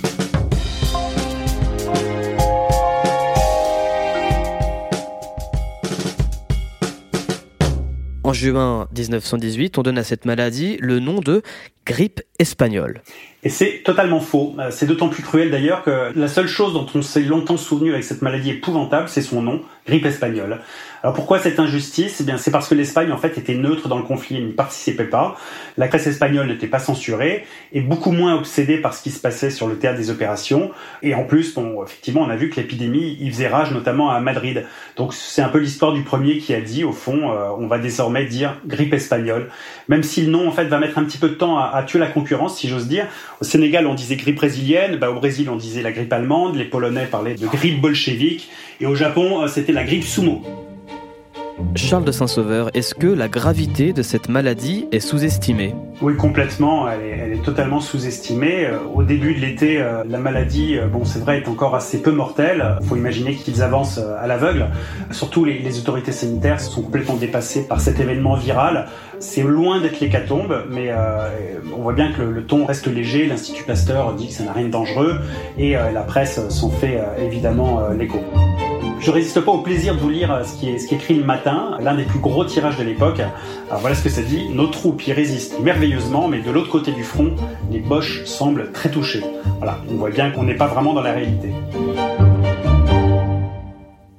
En 8.31 8.33
juin 8.33 8.87
1918, 8.95 9.77
on 9.77 9.81
donne 9.81 9.97
à 9.97 10.05
cette 10.05 10.23
maladie 10.23 10.77
le 10.79 11.01
nom 11.01 11.19
de 11.19 11.41
grippe 11.85 12.21
espagnole. 12.39 13.01
Et 13.43 13.49
c'est 13.49 13.81
totalement 13.83 14.19
faux. 14.19 14.55
Euh, 14.59 14.69
c'est 14.69 14.85
d'autant 14.85 15.09
plus 15.09 15.23
cruel 15.23 15.49
d'ailleurs 15.49 15.83
que 15.83 16.11
la 16.15 16.27
seule 16.27 16.47
chose 16.47 16.73
dont 16.73 16.85
on 16.93 17.01
s'est 17.01 17.21
longtemps 17.21 17.57
souvenu 17.57 17.91
avec 17.91 18.03
cette 18.03 18.21
maladie 18.21 18.51
épouvantable, 18.51 19.09
c'est 19.09 19.23
son 19.23 19.41
nom, 19.41 19.61
grippe 19.87 20.05
espagnole. 20.05 20.59
Alors 21.01 21.15
pourquoi 21.15 21.39
cette 21.39 21.59
injustice? 21.59 22.19
Eh 22.21 22.23
bien, 22.23 22.37
c'est 22.37 22.51
parce 22.51 22.67
que 22.67 22.75
l'Espagne 22.75 23.11
en 23.11 23.17
fait 23.17 23.35
était 23.39 23.55
neutre 23.55 23.87
dans 23.87 23.97
le 23.97 24.03
conflit, 24.03 24.37
elle 24.37 24.45
n'y 24.45 24.53
participait 24.53 25.05
pas. 25.05 25.35
La 25.77 25.87
presse 25.87 26.05
espagnole 26.05 26.45
n'était 26.47 26.67
pas 26.67 26.77
censurée 26.77 27.47
et 27.73 27.81
beaucoup 27.81 28.11
moins 28.11 28.35
obsédée 28.35 28.77
par 28.77 28.93
ce 28.93 29.01
qui 29.01 29.09
se 29.09 29.19
passait 29.19 29.49
sur 29.49 29.65
le 29.65 29.79
théâtre 29.79 29.97
des 29.97 30.11
opérations. 30.11 30.69
Et 31.01 31.15
en 31.15 31.23
plus, 31.23 31.55
bon, 31.55 31.83
effectivement, 31.83 32.21
on 32.21 32.29
a 32.29 32.35
vu 32.35 32.51
que 32.51 32.57
l'épidémie 32.57 33.17
y 33.19 33.31
faisait 33.31 33.47
rage, 33.47 33.71
notamment 33.71 34.11
à 34.11 34.19
Madrid. 34.19 34.65
Donc 34.95 35.15
c'est 35.15 35.41
un 35.41 35.49
peu 35.49 35.57
l'histoire 35.57 35.93
du 35.93 36.03
premier 36.03 36.37
qui 36.37 36.53
a 36.53 36.61
dit, 36.61 36.83
au 36.83 36.91
fond, 36.91 37.31
euh, 37.31 37.47
on 37.57 37.65
va 37.65 37.79
désormais 37.79 38.25
dire 38.25 38.61
grippe 38.67 38.93
espagnole, 38.93 39.49
même 39.87 40.03
si 40.03 40.21
le 40.21 40.29
nom 40.29 40.47
en 40.47 40.51
fait 40.51 40.65
va 40.65 40.77
mettre 40.77 40.99
un 40.99 41.03
petit 41.03 41.17
peu 41.17 41.29
de 41.29 41.33
temps 41.33 41.57
à 41.57 41.81
tuer 41.81 41.97
la 41.97 42.07
concurrence, 42.07 42.59
si 42.59 42.69
j'ose 42.69 42.87
dire. 42.87 43.07
Au 43.41 43.43
Sénégal, 43.43 43.87
on 43.87 43.95
disait 43.95 44.17
grippe 44.17 44.35
brésilienne, 44.35 44.97
bah, 44.97 45.09
au 45.09 45.15
Brésil, 45.15 45.49
on 45.49 45.55
disait 45.55 45.81
la 45.81 45.91
grippe 45.91 46.13
allemande, 46.13 46.55
les 46.55 46.65
Polonais 46.65 47.07
parlaient 47.07 47.33
de 47.33 47.47
grippe 47.47 47.81
bolchevique, 47.81 48.47
et 48.79 48.85
au 48.85 48.93
Japon, 48.93 49.41
euh, 49.41 49.47
c'était 49.47 49.71
la 49.71 49.83
grippe 49.83 50.03
sumo. 50.03 50.43
Charles 51.75 52.03
de 52.03 52.11
Saint-Sauveur, 52.11 52.69
est-ce 52.73 52.93
que 52.93 53.07
la 53.07 53.27
gravité 53.27 53.93
de 53.93 54.01
cette 54.01 54.29
maladie 54.29 54.87
est 54.91 54.99
sous-estimée? 54.99 55.73
Oui, 56.01 56.15
complètement. 56.17 56.89
Elle 56.89 57.33
est, 57.33 57.43
totalement 57.43 57.79
sous-estimée. 57.79 58.65
Euh, 58.65 58.79
au 58.93 59.03
début 59.03 59.35
de 59.35 59.39
l'été, 59.39 59.81
euh, 59.81 60.03
la 60.07 60.17
maladie, 60.17 60.77
euh, 60.77 60.87
bon, 60.87 61.05
c'est 61.05 61.19
vrai, 61.19 61.37
est 61.37 61.47
encore 61.47 61.75
assez 61.75 62.01
peu 62.01 62.11
mortelle. 62.11 62.77
Il 62.81 62.87
faut 62.87 62.95
imaginer 62.95 63.35
qu'ils 63.35 63.61
avancent 63.61 63.99
à 63.99 64.27
l'aveugle. 64.27 64.67
Surtout, 65.11 65.45
les, 65.45 65.79
autorités 65.79 66.11
sanitaires 66.11 66.59
sont 66.59 66.81
complètement 66.81 67.15
dépassées 67.15 67.67
par 67.67 67.79
cet 67.79 67.99
événement 67.99 68.35
viral. 68.35 68.87
C'est 69.19 69.43
loin 69.43 69.79
d'être 69.79 69.99
l'hécatombe, 69.99 70.65
mais 70.69 70.91
on 71.75 71.81
voit 71.81 71.93
bien 71.93 72.11
que 72.11 72.21
le, 72.21 72.43
ton 72.43 72.65
reste 72.65 72.87
léger. 72.87 73.27
L'Institut 73.27 73.63
Pasteur 73.63 74.13
dit 74.13 74.27
que 74.27 74.33
ça 74.33 74.43
n'a 74.43 74.53
rien 74.53 74.65
de 74.65 74.71
dangereux, 74.71 75.19
et 75.57 75.73
la 75.73 76.01
presse 76.01 76.47
s'en 76.49 76.69
fait 76.69 76.99
évidemment 77.19 77.89
l'écho. 77.89 78.19
Je 79.01 79.09
résiste 79.09 79.41
pas 79.41 79.51
au 79.51 79.57
plaisir 79.57 79.95
de 79.95 79.99
vous 79.99 80.11
lire 80.11 80.31
euh, 80.31 80.43
ce 80.43 80.59
qui 80.59 80.69
est, 80.69 80.93
écrit 80.93 81.15
le 81.15 81.23
matin, 81.23 81.75
l'un 81.79 81.95
des 81.95 82.03
plus 82.03 82.19
gros 82.19 82.45
tirages 82.45 82.77
de 82.77 82.83
l'époque. 82.83 83.19
Alors 83.67 83.81
voilà 83.81 83.95
ce 83.95 84.03
que 84.03 84.09
ça 84.09 84.21
dit. 84.21 84.49
Nos 84.49 84.67
troupes 84.67 85.07
y 85.07 85.11
résistent 85.11 85.59
merveilleusement, 85.59 86.27
mais 86.27 86.39
de 86.39 86.51
l'autre 86.51 86.69
côté 86.69 86.91
du 86.91 87.03
front, 87.03 87.35
les 87.71 87.79
Boches 87.79 88.23
semblent 88.25 88.71
très 88.71 88.91
touchés. 88.91 89.23
Voilà, 89.57 89.79
on 89.89 89.95
voit 89.95 90.11
bien 90.11 90.29
qu'on 90.29 90.43
n'est 90.43 90.55
pas 90.55 90.67
vraiment 90.67 90.93
dans 90.93 91.01
la 91.01 91.13
réalité. 91.13 91.49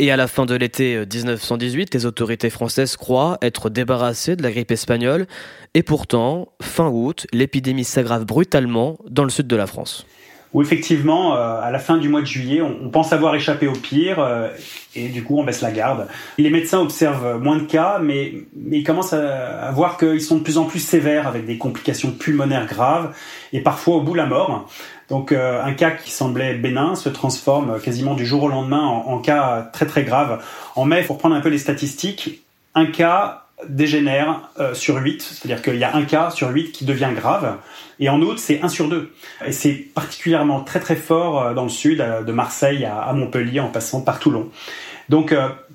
Et 0.01 0.11
à 0.11 0.17
la 0.17 0.27
fin 0.27 0.47
de 0.47 0.57
l'été 0.57 0.99
1918, 0.99 1.95
euh, 1.95 1.99
les 1.99 2.07
autorités 2.07 2.51
françaises 2.51 2.97
croient 2.97 3.39
être 3.41 3.71
débarrassées 3.71 4.35
de 4.35 4.43
la 4.43 4.51
grippe 4.51 4.73
espagnole. 4.73 5.29
Et 5.75 5.85
pourtant, 5.85 6.49
fin 6.61 6.89
août, 6.89 7.29
l'épidémie 7.33 7.85
s'aggrave 7.85 8.25
brutalement 8.25 8.99
dans 9.09 9.23
le 9.23 9.31
sud 9.31 9.47
de 9.47 9.55
la 9.55 9.69
France. 9.69 10.07
Où 10.55 10.61
effectivement, 10.61 11.35
euh, 11.35 11.61
à 11.61 11.71
la 11.71 11.79
fin 11.79 11.97
du 11.97 12.09
mois 12.09 12.21
de 12.21 12.27
juillet, 12.27 12.61
on, 12.61 12.91
pense 12.91 13.13
avoir 13.13 13.35
échappé 13.35 13.67
au 13.67 13.73
pire 13.73 14.19
euh, 14.19 14.49
et 14.95 15.09
du 15.09 15.25
coup 15.25 15.39
on 15.39 15.45
baisse 15.45 15.63
la 15.63 15.71
garde. 15.71 16.09
Les 16.37 16.51
médecins 16.51 16.81
observent 16.81 17.41
moins 17.41 17.57
de 17.57 17.63
cas, 17.63 17.99
mais, 18.03 18.35
ils 18.71 18.85
commencent 18.85 19.15
à, 19.15 19.71
voir 19.73 19.97
qu'ils 19.97 20.21
sont 20.21 20.37
de 20.37 20.43
plus 20.43 20.59
en 20.59 20.65
plus 20.65 20.81
sévères 20.81 21.27
avec 21.27 21.47
des 21.47 21.59
complications 21.59 22.11
pulmonaires 22.11 22.67
graves 22.67 23.15
et 23.53 23.61
parfois 23.61 23.97
au 23.97 24.01
bout 24.01 24.15
la 24.15 24.27
mort. 24.27 24.69
Donc 25.09 25.33
euh, 25.33 25.63
un 25.63 25.73
cas 25.73 25.91
qui 25.91 26.11
semblait 26.11 26.55
bénin 26.55 26.95
se 26.95 27.09
transforme 27.09 27.81
quasiment 27.81 28.15
du 28.15 28.27
jour 28.27 28.45
au 28.45 28.49
lendemain 28.49 28.83
en, 28.83 29.09
en 29.09 29.19
cas 29.19 29.71
très 29.73 29.87
très 29.87 30.05
grave. 30.05 30.43
En 30.77 30.85
mai, 30.85 31.03
pour 31.03 31.19
prendre 31.19 31.35
un 31.35 31.41
peu 31.41 31.49
les 31.49 31.59
statistiques, 31.59 32.43
un 32.75 32.87
cas 32.87 33.42
dégénère 33.69 34.51
euh, 34.59 34.75
sur 34.75 34.97
8, 34.97 35.23
c'est-à-dire 35.23 35.63
qu'il 35.63 35.77
y 35.77 35.85
a 35.85 35.95
un 35.95 36.05
cas 36.05 36.31
sur 36.31 36.49
8 36.51 36.73
qui 36.73 36.85
devient 36.85 37.11
grave, 37.15 37.57
et 38.01 38.09
en 38.09 38.21
août 38.21 38.39
c'est 38.39 38.61
1 38.63 38.69
sur 38.69 38.89
2. 38.89 39.13
Et 39.47 39.53
c'est 39.53 39.73
particulièrement 39.73 40.61
très 40.61 40.81
très 40.81 40.97
fort 40.97 41.43
euh, 41.43 41.55
dans 41.55 41.65
le 41.65 41.69
sud, 41.69 42.01
euh, 42.01 42.23
de 42.23 42.33
Marseille 42.33 42.85
à, 42.85 43.13
Montpellier 43.13 43.61
en 43.61 43.69
passant 43.69 44.01
par 44.01 44.19
Toulon. 44.19 44.49
Donc 45.09 45.35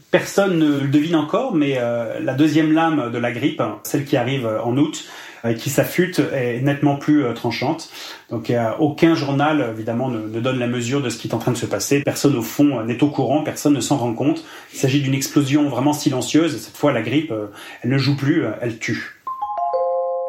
personne 0.10 0.58
ne 0.58 0.80
le 0.80 0.88
devine 0.88 1.16
encore, 1.16 1.54
mais 1.54 1.76
la 1.76 2.34
deuxième 2.34 2.74
lame 2.74 3.12
de 3.12 3.18
la 3.20 3.32
grippe, 3.32 3.62
celle 3.84 4.06
qui 4.06 4.18
arrive 4.18 4.48
en 4.64 4.76
août, 4.78 5.06
qui 5.58 5.70
s'affûte 5.70 6.22
est 6.34 6.62
nettement 6.62 6.98
plus 6.98 7.24
euh, 7.24 7.34
tranchante. 7.34 7.90
Donc 8.30 8.52
aucun 8.80 9.16
journal 9.16 9.70
évidemment 9.74 10.10
ne, 10.10 10.40
donne 10.40 10.60
la 10.60 10.68
mesure 10.68 11.02
de 11.02 11.10
ce 11.10 11.18
qui 11.18 11.30
est 11.30 11.34
en 11.34 11.38
train 11.38 11.54
de 11.54 11.58
se 11.58 11.66
passer. 11.66 12.02
Personne 12.02 12.36
au 12.36 12.42
fond 12.42 12.84
n'est 12.84 13.02
au 13.02 13.10
courant, 13.10 13.44
personne 13.44 13.74
ne 13.74 13.80
s'en 13.80 13.98
rend 13.98 14.14
compte. 14.14 14.44
Il 14.74 14.80
s'agit 14.80 15.02
d'une 15.02 15.14
explosion 15.14 15.70
vraiment 15.70 15.94
silencieuse. 15.94 16.58
Cette 16.60 16.76
fois, 16.76 16.92
la 16.92 17.02
grippe, 17.02 17.32
euh, 17.32 17.48
elle 17.82 17.92
ne 17.92 17.98
joue 17.98 18.16
plus, 18.16 18.44
euh, 18.44 18.52
elle 18.62 18.80
tue. 18.80 19.14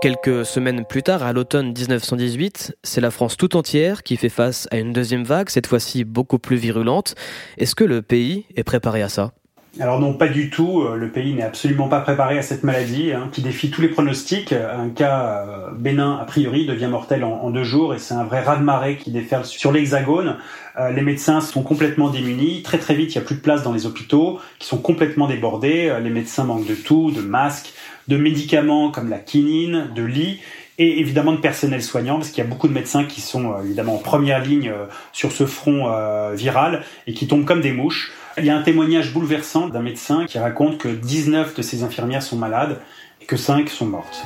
Quelques 0.00 0.46
semaines 0.46 0.84
plus 0.84 1.02
tard, 1.02 1.24
à 1.24 1.32
l'automne 1.32 1.72
1918, 1.72 2.76
c'est 2.84 3.00
la 3.00 3.10
France 3.10 3.36
tout 3.36 3.56
entière 3.56 4.04
qui 4.04 4.16
fait 4.16 4.28
face 4.28 4.68
à 4.70 4.78
une 4.78 4.92
deuxième 4.92 5.24
vague, 5.24 5.48
cette 5.48 5.66
fois-ci 5.66 6.04
beaucoup 6.04 6.38
plus 6.38 6.56
virulente. 6.56 7.16
Est-ce 7.56 7.74
que 7.74 7.82
le 7.82 8.00
pays 8.00 8.46
est 8.54 8.62
préparé 8.62 9.02
à 9.02 9.08
ça? 9.08 9.32
Alors 9.80 10.00
non, 10.00 10.14
pas 10.14 10.28
du 10.28 10.50
tout. 10.50 10.82
Euh, 10.82 10.96
le 10.96 11.08
pays 11.08 11.34
n'est 11.34 11.42
absolument 11.42 11.88
pas 11.88 12.00
préparé 12.00 12.38
à 12.38 12.42
cette 12.42 12.64
maladie 12.64 13.12
hein, 13.12 13.28
qui 13.30 13.42
défie 13.42 13.70
tous 13.70 13.80
les 13.80 13.88
pronostics. 13.88 14.52
Un 14.52 14.88
cas 14.88 15.46
euh, 15.46 15.70
bénin, 15.72 16.18
a 16.20 16.25
priori, 16.25 16.66
devient 16.66 16.88
mortel 16.88 17.22
en, 17.22 17.50
deux 17.50 17.64
jours 17.64 17.94
et 17.94 17.98
c'est 17.98 18.14
un 18.14 18.25
vrai 18.25 18.40
raz-de-marée 18.40 18.96
qui 18.96 19.10
déferle 19.10 19.44
sur 19.44 19.70
l'hexagone. 19.70 20.37
Euh, 20.80 20.90
les 20.90 21.02
médecins 21.02 21.40
sont 21.40 21.62
complètement 21.62 22.08
démunis. 22.08 22.62
Très 22.62 22.78
très 22.78 22.94
vite, 22.94 23.14
il 23.14 23.18
n'y 23.18 23.25
a 23.25 23.26
plus 23.26 23.37
de 23.37 23.40
place 23.40 23.62
dans 23.62 23.72
les 23.72 23.87
hôpitaux 23.87 24.40
qui 24.58 24.66
sont 24.66 24.78
complètement 24.78 25.28
débordés. 25.28 25.96
Les 26.02 26.10
médecins 26.10 26.44
manquent 26.44 26.66
de 26.66 26.75
tout, 26.75 27.12
de 27.12 27.20
masques, 27.20 27.72
de 28.08 28.16
médicaments 28.16 28.90
comme 28.90 29.08
la 29.08 29.18
quinine, 29.18 29.90
de 29.94 30.02
lits 30.02 30.40
et 30.80 31.00
évidemment 31.00 31.32
de 31.32 31.38
personnel 31.38 31.82
soignant, 31.82 32.16
parce 32.16 32.30
qu'il 32.30 32.42
y 32.42 32.46
a 32.46 32.48
beaucoup 32.48 32.68
de 32.68 32.72
médecins 32.72 33.04
qui 33.04 33.20
sont 33.20 33.60
évidemment 33.64 33.96
en 33.96 33.98
première 33.98 34.40
ligne 34.40 34.72
sur 35.12 35.32
ce 35.32 35.44
front 35.44 35.90
viral 36.34 36.84
et 37.08 37.14
qui 37.14 37.26
tombent 37.26 37.44
comme 37.44 37.60
des 37.60 37.72
mouches. 37.72 38.12
Il 38.40 38.47
y 38.47 38.50
a 38.50 38.57
un 38.57 38.62
témoignage 38.62 39.12
bouleversant 39.12 39.68
d'un 39.68 39.83
médecin 39.83 40.26
qui 40.26 40.38
raconte 40.38 40.78
que 40.78 40.88
19 40.88 41.54
de 41.54 41.62
ses 41.62 41.83
infirmières 41.83 42.23
sont 42.23 42.37
malades 42.37 42.78
et 43.21 43.25
que 43.25 43.37
5 43.37 43.68
sont 43.68 43.87
mortes. 43.87 44.25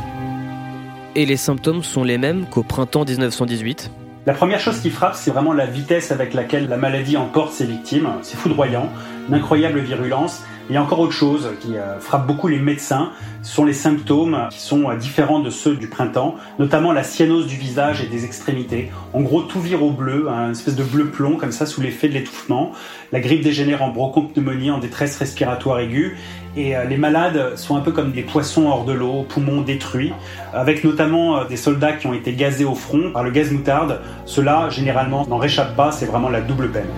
Et 1.15 1.27
les 1.27 1.37
symptômes 1.37 1.83
sont 1.83 2.05
les 2.05 2.19
mêmes 2.19 2.47
qu'au 2.47 2.63
printemps 2.63 3.05
1918 3.05 3.91
la 4.25 4.35
première 4.35 4.61
chose 4.61 4.79
qui 4.79 4.91
frappe, 4.91 5.17
c'est 5.17 5.33
vraiment 5.33 5.53
la 5.53 5.67
vitesse 5.67 6.13
avec 6.13 6.33
laquelle 6.33 6.69
la 6.69 6.77
maladie 6.77 7.17
emporte 7.17 7.53
ses 7.53 7.67
victimes. 7.67 8.09
C'est 8.23 8.37
foudroyant, 8.37 8.89
une 9.29 9.35
incroyable 9.35 9.81
virulence. 9.81 10.43
Il 10.71 10.75
y 10.75 10.79
a 10.79 10.83
encore 10.83 11.01
autre 11.01 11.13
chose 11.13 11.51
qui 11.61 11.77
euh, 11.77 11.99
frappe 11.99 12.27
beaucoup 12.27 12.47
les 12.47 12.61
médecins, 12.61 13.11
ce 13.43 13.53
sont 13.53 13.65
les 13.65 13.73
symptômes 13.73 14.47
qui 14.51 14.61
sont 14.61 14.89
euh, 14.89 14.97
différents 14.97 15.41
de 15.41 15.51
ceux 15.51 15.75
du 15.75 15.89
printemps, 15.89 16.37
notamment 16.61 16.93
la 16.93 17.03
cyanose 17.03 17.47
du 17.49 17.57
visage 17.57 18.01
et 18.01 18.07
des 18.07 18.25
extrémités. 18.25 18.91
En 19.13 19.23
gros, 19.23 19.43
tout 19.43 19.61
vire 19.61 19.83
au 19.83 19.91
bleu, 19.91 20.29
hein, 20.31 20.47
une 20.47 20.53
espèce 20.53 20.77
de 20.77 20.85
bleu 20.85 21.07
plomb 21.07 21.37
comme 21.37 21.51
ça 21.51 21.67
sous 21.67 21.81
l'effet 21.81 22.09
de 22.09 22.15
l'étouffement. 22.15 22.73
La 23.11 23.19
grippe 23.19 23.43
dégénère 23.43 23.83
en 23.83 23.89
bronchopneumonie, 23.89 24.71
en 24.71 24.79
détresse 24.79 25.17
respiratoire 25.19 25.81
aiguë, 25.81 26.17
et 26.57 26.77
euh, 26.77 26.85
les 26.85 26.97
malades 26.97 27.57
sont 27.57 27.77
un 27.77 27.81
peu 27.81 27.91
comme 27.91 28.13
des 28.13 28.23
poissons 28.23 28.67
hors 28.67 28.85
de 28.85 28.93
l'eau, 28.93 29.27
poumons 29.29 29.63
détruits, 29.63 30.13
avec 30.55 30.85
notamment 30.85 31.45
des 31.45 31.57
soldats 31.57 31.93
qui 31.93 32.07
ont 32.07 32.15
été 32.15 32.35
gazés 32.35 32.65
au 32.65 32.77
front 32.77 33.11
par 33.13 33.25
le 33.25 33.31
gaz 33.31 33.51
moutarde. 33.51 34.01
Cela, 34.27 34.71
généralement, 34.71 35.27
n'en 35.27 35.39
réchappe 35.39 35.75
pas, 35.75 35.91
c'est 35.91 36.07
vraiment 36.07 36.29
la 36.29 36.41
double 36.41 36.71
peine. 36.71 36.89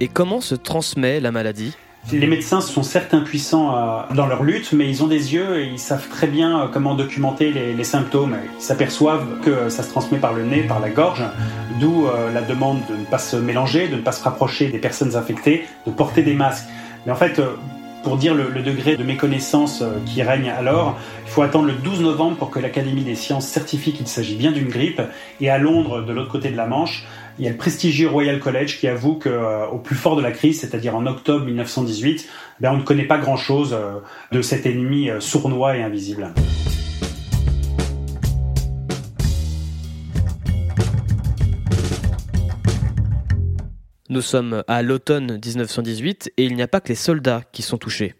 Et 0.00 0.08
comment 0.08 0.40
se 0.40 0.54
transmet 0.54 1.20
la 1.20 1.30
maladie? 1.30 1.76
Les 2.12 2.26
médecins 2.26 2.60
sont 2.60 2.82
certes 2.82 3.14
impuissants 3.14 3.76
euh, 3.76 4.14
dans 4.14 4.26
leur 4.26 4.42
lutte, 4.42 4.72
mais 4.72 4.88
ils 4.88 5.02
ont 5.02 5.06
des 5.06 5.32
yeux 5.32 5.60
et 5.60 5.68
ils 5.68 5.78
savent 5.78 6.06
très 6.08 6.26
bien 6.26 6.60
euh, 6.60 6.66
comment 6.70 6.94
documenter 6.94 7.50
les, 7.50 7.84
symptômes. 7.84 8.36
Ils 8.58 8.62
s'aperçoivent 8.62 9.40
que 9.40 9.70
ça 9.70 9.82
se 9.82 9.88
transmet 9.88 10.18
par 10.18 10.34
le 10.34 10.44
nez, 10.44 10.62
par 10.62 10.80
la 10.80 10.90
gorge, 10.90 11.22
d'où 11.80 12.06
euh, 12.06 12.30
la 12.32 12.42
demande 12.42 12.80
de 12.90 12.96
ne 12.96 13.04
pas 13.04 13.18
se 13.18 13.36
mélanger, 13.36 13.88
de 13.88 13.96
ne 13.96 14.02
pas 14.02 14.12
se 14.12 14.22
rapprocher 14.22 14.68
des 14.68 14.78
personnes 14.78 15.16
infectées, 15.16 15.64
de 15.86 15.92
porter 15.92 16.22
des 16.22 16.34
masques. 16.34 16.66
Mais 17.06 17.12
en 17.12 17.16
fait, 17.16 17.40
pour 18.02 18.18
dire 18.18 18.34
le, 18.34 18.50
degré 18.62 18.96
de 18.96 19.04
méconnaissance 19.04 19.82
qui 20.04 20.22
règne 20.22 20.50
alors, 20.50 20.98
il 21.24 21.30
faut 21.30 21.42
attendre 21.42 21.66
le 21.66 21.74
12 21.74 22.02
novembre 22.02 22.36
pour 22.36 22.50
que 22.50 22.58
l'Académie 22.58 23.04
des 23.04 23.14
sciences 23.14 23.46
certifie 23.46 23.92
qu'il 23.92 24.06
s'agit 24.06 24.36
bien 24.36 24.52
d'une 24.52 24.68
grippe. 24.68 25.00
Et 25.40 25.48
à 25.48 25.58
Londres, 25.58 26.02
de 26.02 26.12
l'autre 26.12 26.30
côté 26.30 26.50
de 26.50 26.56
la 26.56 26.66
Manche, 26.66 27.04
il 27.38 27.44
y 27.44 27.48
a 27.48 27.50
le 27.50 27.56
prestigieux 27.56 28.08
Royal 28.08 28.38
College 28.38 28.78
qui 28.78 28.86
avoue 28.86 29.14
qu'au 29.14 29.28
euh, 29.28 29.78
plus 29.82 29.96
fort 29.96 30.16
de 30.16 30.22
la 30.22 30.30
crise, 30.30 30.60
c'est-à-dire 30.60 30.94
en 30.94 31.06
octobre 31.06 31.44
1918, 31.44 32.28
ben, 32.60 32.72
on 32.72 32.76
ne 32.76 32.82
connaît 32.82 33.06
pas 33.06 33.18
grand-chose 33.18 33.72
euh, 33.72 33.98
de 34.30 34.40
cet 34.40 34.66
ennemi 34.66 35.10
euh, 35.10 35.20
sournois 35.20 35.76
et 35.76 35.82
invisible. 35.82 36.32
Nous 44.10 44.22
sommes 44.22 44.62
à 44.68 44.82
l'automne 44.82 45.40
1918 45.44 46.32
et 46.36 46.44
il 46.44 46.54
n'y 46.54 46.62
a 46.62 46.68
pas 46.68 46.80
que 46.80 46.88
les 46.88 46.94
soldats 46.94 47.42
qui 47.50 47.62
sont 47.62 47.78
touchés. 47.78 48.14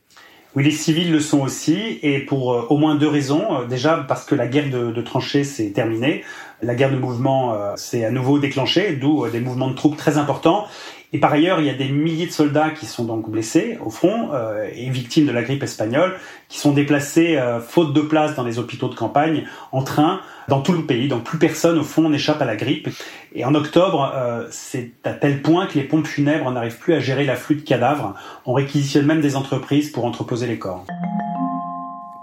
Oui, 0.56 0.62
les 0.62 0.70
civils 0.70 1.10
le 1.10 1.18
sont 1.18 1.40
aussi, 1.40 1.98
et 2.02 2.20
pour 2.20 2.52
euh, 2.52 2.66
au 2.70 2.78
moins 2.78 2.94
deux 2.94 3.08
raisons. 3.08 3.62
Euh, 3.62 3.66
déjà 3.66 4.04
parce 4.06 4.24
que 4.24 4.36
la 4.36 4.46
guerre 4.46 4.70
de, 4.70 4.92
de 4.92 5.02
tranchées 5.02 5.42
s'est 5.42 5.72
terminée, 5.72 6.22
la 6.64 6.74
guerre 6.74 6.90
de 6.90 6.96
mouvement 6.96 7.54
euh, 7.54 7.76
s'est 7.76 8.04
à 8.04 8.10
nouveau 8.10 8.38
déclenchée, 8.38 8.96
d'où 8.96 9.28
des 9.28 9.40
mouvements 9.40 9.68
de 9.68 9.74
troupes 9.74 9.96
très 9.96 10.18
importants. 10.18 10.66
Et 11.12 11.18
par 11.18 11.32
ailleurs, 11.32 11.60
il 11.60 11.66
y 11.66 11.70
a 11.70 11.74
des 11.74 11.88
milliers 11.88 12.26
de 12.26 12.32
soldats 12.32 12.70
qui 12.70 12.86
sont 12.86 13.04
donc 13.04 13.30
blessés 13.30 13.78
au 13.84 13.90
front 13.90 14.30
et 14.74 14.90
victimes 14.90 15.26
de 15.26 15.30
la 15.30 15.42
grippe 15.42 15.62
espagnole, 15.62 16.16
qui 16.48 16.58
sont 16.58 16.72
déplacés 16.72 17.40
faute 17.64 17.92
de 17.92 18.00
place 18.00 18.34
dans 18.34 18.42
les 18.42 18.58
hôpitaux 18.58 18.88
de 18.88 18.96
campagne 18.96 19.46
en 19.70 19.84
train 19.84 20.18
dans 20.48 20.60
tout 20.60 20.72
le 20.72 20.82
pays. 20.82 21.08
Donc 21.08 21.24
plus 21.24 21.38
personne 21.38 21.78
au 21.78 21.84
fond 21.84 22.08
n'échappe 22.08 22.40
à 22.42 22.44
la 22.44 22.56
grippe. 22.56 22.88
Et 23.34 23.44
en 23.44 23.54
octobre, 23.54 24.12
euh, 24.14 24.46
c'est 24.50 24.92
à 25.04 25.12
tel 25.12 25.42
point 25.42 25.66
que 25.66 25.74
les 25.74 25.84
pompes 25.84 26.06
funèbres 26.06 26.50
n'arrivent 26.50 26.78
plus 26.78 26.94
à 26.94 27.00
gérer 27.00 27.24
l'afflux 27.24 27.56
de 27.56 27.62
cadavres. 27.62 28.14
On 28.46 28.52
réquisitionne 28.52 29.06
même 29.06 29.20
des 29.20 29.36
entreprises 29.36 29.90
pour 29.90 30.04
entreposer 30.04 30.46
les 30.46 30.58
corps. 30.58 30.84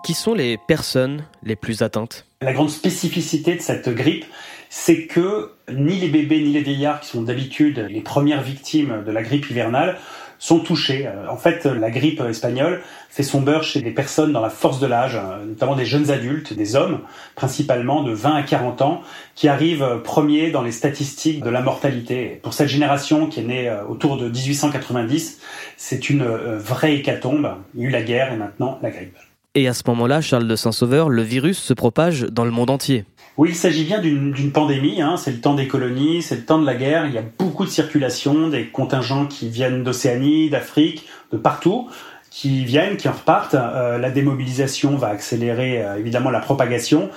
Qui 0.03 0.13
sont 0.13 0.33
les 0.33 0.57
personnes 0.57 1.25
les 1.43 1.55
plus 1.55 1.81
atteintes? 1.81 2.25
La 2.43 2.53
grande 2.53 2.71
spécificité 2.71 3.53
de 3.53 3.61
cette 3.61 3.87
grippe, 3.89 4.25
c'est 4.67 5.05
que 5.05 5.51
ni 5.71 5.99
les 5.99 6.07
bébés 6.07 6.41
ni 6.41 6.51
les 6.51 6.63
vieillards, 6.63 6.99
qui 6.99 7.09
sont 7.09 7.21
d'habitude 7.21 7.85
les 7.87 8.01
premières 8.01 8.41
victimes 8.41 9.03
de 9.05 9.11
la 9.11 9.21
grippe 9.21 9.51
hivernale, 9.51 9.99
sont 10.39 10.57
touchés. 10.57 11.05
Euh, 11.05 11.29
en 11.29 11.37
fait, 11.37 11.65
la 11.65 11.91
grippe 11.91 12.19
espagnole 12.21 12.81
fait 13.11 13.21
son 13.21 13.41
beurre 13.41 13.61
chez 13.61 13.79
des 13.79 13.91
personnes 13.91 14.33
dans 14.33 14.41
la 14.41 14.49
force 14.49 14.79
de 14.79 14.87
l'âge, 14.87 15.15
euh, 15.15 15.45
notamment 15.45 15.75
des 15.75 15.85
jeunes 15.85 16.09
adultes, 16.09 16.53
des 16.53 16.75
hommes, 16.75 17.01
principalement 17.35 18.01
de 18.01 18.11
20 18.11 18.33
à 18.33 18.41
40 18.41 18.81
ans, 18.81 19.03
qui 19.35 19.47
arrivent 19.47 20.01
premiers 20.03 20.49
dans 20.49 20.63
les 20.63 20.71
statistiques 20.71 21.43
de 21.43 21.49
la 21.51 21.61
mortalité. 21.61 22.39
Pour 22.41 22.55
cette 22.55 22.69
génération 22.69 23.27
qui 23.27 23.41
est 23.41 23.43
née 23.43 23.69
euh, 23.69 23.85
autour 23.85 24.17
de 24.17 24.27
1890, 24.27 25.39
c'est 25.77 26.09
une 26.09 26.23
vraie 26.23 26.95
hécatombe. 26.95 27.53
Il 27.75 27.81
y 27.81 27.85
a 27.85 27.89
eu 27.89 27.91
la 27.91 28.01
guerre 28.01 28.33
et 28.33 28.37
maintenant 28.37 28.79
la 28.81 28.89
grippe. 28.89 29.15
Et 29.53 29.67
à 29.67 29.73
ce 29.73 29.83
moment-là, 29.87 30.21
Charles 30.21 30.47
de 30.47 30.55
Saint-Sauveur, 30.55 31.09
le 31.09 31.23
virus 31.23 31.57
se 31.57 31.73
propage 31.73 32.21
dans 32.21 32.45
le 32.45 32.51
monde 32.51 32.69
entier. 32.69 33.03
Oui, 33.35 33.49
il 33.49 33.55
s'agit 33.55 33.83
bien 33.83 33.99
d'une 33.99 34.51
pandémie. 34.53 35.01
Hein. 35.01 35.17
C'est 35.17 35.31
le 35.31 35.41
temps 35.41 35.55
des 35.55 35.67
colonies, 35.67 36.21
c'est 36.21 36.37
le 36.37 36.45
temps 36.45 36.57
de 36.57 36.65
la 36.65 36.75
guerre. 36.75 37.05
Il 37.05 37.13
y 37.13 37.17
a 37.17 37.23
beaucoup 37.37 37.65
de 37.65 37.69
circulation, 37.69 38.47
des 38.47 38.67
contingents 38.67 39.25
qui 39.25 39.49
viennent 39.49 39.83
d'Océanie, 39.83 40.49
d'Afrique, 40.49 41.05
de 41.33 41.37
partout, 41.37 41.89
qui 42.29 42.63
viennent, 42.63 42.95
qui 42.95 43.09
en 43.09 43.11
repartent. 43.11 43.55
Euh, 43.55 43.97
la 43.97 44.09
démobilisation 44.09 44.95
va 44.95 45.07
accélérer 45.09 45.83
euh, 45.83 45.99
évidemment 45.99 46.29
la 46.29 46.39
propagation. 46.39 47.09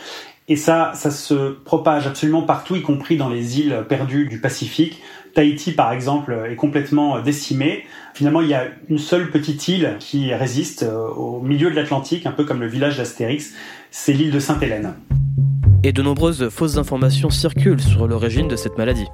Et 0.48 0.56
ça, 0.56 0.90
ça 0.94 1.12
se 1.12 1.52
propage 1.52 2.08
absolument 2.08 2.42
partout, 2.42 2.74
y 2.74 2.82
compris 2.82 3.16
dans 3.16 3.28
les 3.28 3.60
îles 3.60 3.84
perdues 3.88 4.26
du 4.26 4.40
Pacifique. 4.40 5.00
Tahiti, 5.34 5.72
par 5.72 5.92
exemple, 5.92 6.46
est 6.50 6.56
complètement 6.56 7.20
décimée. 7.20 7.84
Finalement, 8.14 8.40
il 8.40 8.48
y 8.48 8.54
a 8.54 8.68
une 8.88 8.98
seule 8.98 9.30
petite 9.30 9.66
île 9.68 9.96
qui 9.98 10.32
résiste 10.32 10.84
euh, 10.84 11.08
au 11.08 11.40
milieu 11.40 11.70
de 11.70 11.74
l'Atlantique, 11.74 12.26
un 12.26 12.32
peu 12.32 12.44
comme 12.44 12.60
le 12.60 12.68
village 12.68 12.96
d'Astérix. 12.96 13.52
C'est 13.90 14.12
l'île 14.12 14.30
de 14.30 14.38
Sainte-Hélène 14.38 14.94
et 15.84 15.92
de 15.92 16.00
nombreuses 16.00 16.48
fausses 16.48 16.78
informations 16.78 17.28
circulent 17.28 17.82
sur 17.82 18.08
l'origine 18.08 18.48
de 18.48 18.56
cette 18.56 18.78
maladie. 18.78 19.06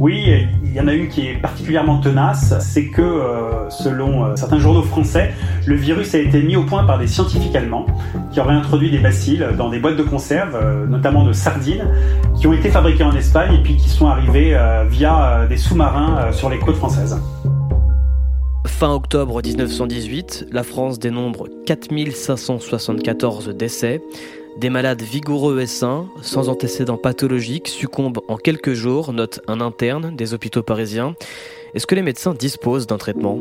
Oui, 0.00 0.46
il 0.62 0.72
y 0.72 0.80
en 0.80 0.86
a 0.86 0.92
une 0.92 1.08
qui 1.08 1.26
est 1.26 1.34
particulièrement 1.34 1.98
tenace, 1.98 2.54
c'est 2.60 2.86
que 2.86 3.02
euh, 3.02 3.68
selon 3.68 4.24
euh, 4.24 4.36
certains 4.36 4.60
journaux 4.60 4.82
français, 4.82 5.32
le 5.66 5.74
virus 5.74 6.14
a 6.14 6.18
été 6.18 6.40
mis 6.40 6.54
au 6.54 6.62
point 6.62 6.84
par 6.84 7.00
des 7.00 7.08
scientifiques 7.08 7.56
allemands 7.56 7.84
qui 8.32 8.38
auraient 8.38 8.54
introduit 8.54 8.92
des 8.92 8.98
bacilles 8.98 9.44
dans 9.56 9.70
des 9.70 9.80
boîtes 9.80 9.96
de 9.96 10.04
conserve, 10.04 10.54
euh, 10.54 10.86
notamment 10.86 11.24
de 11.24 11.32
sardines, 11.32 11.84
qui 12.38 12.46
ont 12.46 12.52
été 12.52 12.70
fabriquées 12.70 13.02
en 13.02 13.16
Espagne 13.16 13.54
et 13.54 13.62
puis 13.62 13.76
qui 13.76 13.88
sont 13.88 14.06
arrivées 14.06 14.56
via 14.88 15.46
des 15.48 15.56
sous-marins 15.56 16.30
sur 16.30 16.48
les 16.48 16.58
côtes 16.58 16.76
françaises. 16.76 17.20
Fin 18.66 18.94
octobre 18.94 19.42
1918, 19.44 20.46
la 20.52 20.62
France 20.62 21.00
dénombre 21.00 21.48
4574 21.66 23.48
décès. 23.48 24.00
Des 24.58 24.70
malades 24.70 25.02
vigoureux 25.02 25.60
et 25.60 25.68
sains, 25.68 26.06
sans 26.20 26.48
antécédents 26.48 26.96
pathologiques, 26.96 27.68
succombent 27.68 28.22
en 28.26 28.36
quelques 28.36 28.72
jours, 28.72 29.12
note 29.12 29.38
un 29.46 29.60
interne 29.60 30.16
des 30.16 30.34
hôpitaux 30.34 30.64
parisiens. 30.64 31.14
Est-ce 31.74 31.86
que 31.86 31.94
les 31.94 32.02
médecins 32.02 32.34
disposent 32.34 32.88
d'un 32.88 32.98
traitement? 32.98 33.38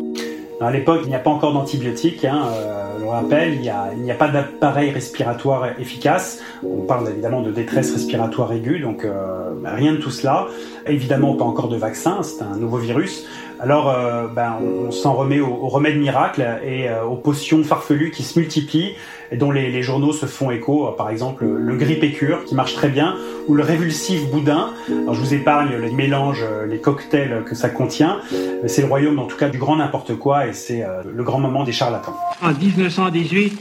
À 0.62 0.70
l'époque, 0.70 1.02
il 1.06 1.10
n'y 1.10 1.16
a 1.16 1.20
pas 1.20 1.32
encore 1.32 1.54
d'antibiotiques. 1.54 2.24
Hein, 2.24 2.50
euh, 2.52 3.00
le 3.00 3.08
rappel, 3.08 3.56
il 3.56 3.62
n'y 3.62 4.12
a, 4.12 4.16
pas 4.16 4.28
d'appareil 4.28 4.92
respiratoire 4.92 5.80
efficace. 5.80 6.40
On 6.64 6.82
parle 6.82 7.10
évidemment 7.10 7.42
de 7.42 7.52
détresse 7.52 7.94
respiratoire 7.94 8.54
aiguë, 8.54 8.80
donc 8.80 9.04
euh, 9.04 9.54
rien 9.66 9.94
de 9.94 9.98
tout 9.98 10.12
cela. 10.12 10.46
Évidemment, 10.86 11.34
pas 11.34 11.46
encore 11.46 11.68
de 11.68 11.78
vaccin, 11.78 12.22
c'est 12.22 12.44
un 12.44 12.58
nouveau 12.58 12.78
virus. 12.78 13.26
Alors, 13.60 13.90
euh, 13.90 14.28
ben, 14.28 14.58
on, 14.62 14.92
s'en 14.92 15.14
remet 15.14 15.40
aux, 15.40 15.68
remèdes 15.68 15.98
miracles 15.98 16.46
et 16.66 16.88
aux 17.08 17.16
potions 17.16 17.64
farfelues 17.64 18.12
qui 18.12 18.24
se 18.24 18.38
multiplient 18.40 18.94
et 19.32 19.38
dont 19.38 19.52
les, 19.52 19.82
journaux 19.82 20.14
se 20.14 20.26
font 20.26 20.52
écho. 20.52 20.92
Par 20.98 21.10
exemple, 21.10 21.46
le 21.46 21.76
grippécure 21.76 22.46
qui 22.46 22.56
marche 22.56 22.76
très 22.76 22.90
bien, 22.90 23.16
ou 23.48 23.56
le 23.56 23.64
révulsif 23.64 24.30
boudin. 24.30 24.72
Alors, 24.90 25.14
je 25.14 25.20
vous 25.20 25.34
épargne 25.34 25.76
les 25.76 25.92
mélanges, 25.92 26.46
les 26.68 26.80
cocktails 26.80 27.44
que 27.46 27.56
ça 27.56 27.70
contient. 27.70 28.20
C'est 28.68 28.82
le 28.82 28.88
royaume, 28.88 29.20
en 29.20 29.26
tout 29.26 29.38
cas, 29.38 29.50
du 29.50 29.58
grand 29.58 29.76
n'importe 29.76 30.16
quoi 30.16 30.48
et 30.48 30.54
c'est 30.54 30.84
euh, 30.84 31.02
le 31.06 31.24
grand 31.24 31.40
moment 31.40 31.64
des 31.64 31.72
charlatans. 31.72 32.16
En 32.42 32.54
1918, 32.54 33.58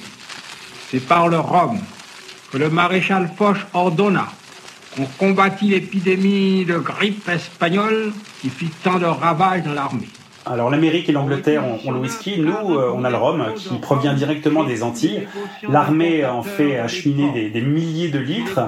c'est 0.91 1.01
par 1.01 1.29
le 1.29 1.39
Rome 1.39 1.79
que 2.53 2.59
le 2.59 2.71
maréchal 2.71 3.31
Foch 3.37 3.59
ordonna 3.75 4.27
qu'on 4.97 5.05
combattit 5.19 5.69
l'épidémie 5.69 6.65
de 6.65 6.79
grippe 6.79 7.29
espagnole 7.29 8.13
qui 8.41 8.49
fit 8.49 8.71
tant 8.83 8.99
de 8.99 9.05
ravages 9.05 9.63
dans 9.63 9.75
l'armée. 9.75 10.09
Alors 10.49 10.71
l'Amérique 10.71 11.09
et 11.09 11.13
l'Angleterre 11.13 11.65
ont, 11.65 11.91
le 11.91 11.99
whisky, 11.99 12.41
nous 12.41 12.53
euh, 12.53 12.93
on 12.95 13.03
a 13.03 13.11
le 13.11 13.17
rhum 13.17 13.45
qui 13.57 13.75
provient 13.79 14.15
directement 14.15 14.63
des 14.63 14.85
Antilles. 14.85 15.27
L'armée 15.69 16.25
en 16.25 16.43
fait 16.43 16.79
acheminer 16.79 17.51
des, 17.51 17.61
milliers 17.61 18.11
de 18.11 18.21
litres. 18.21 18.61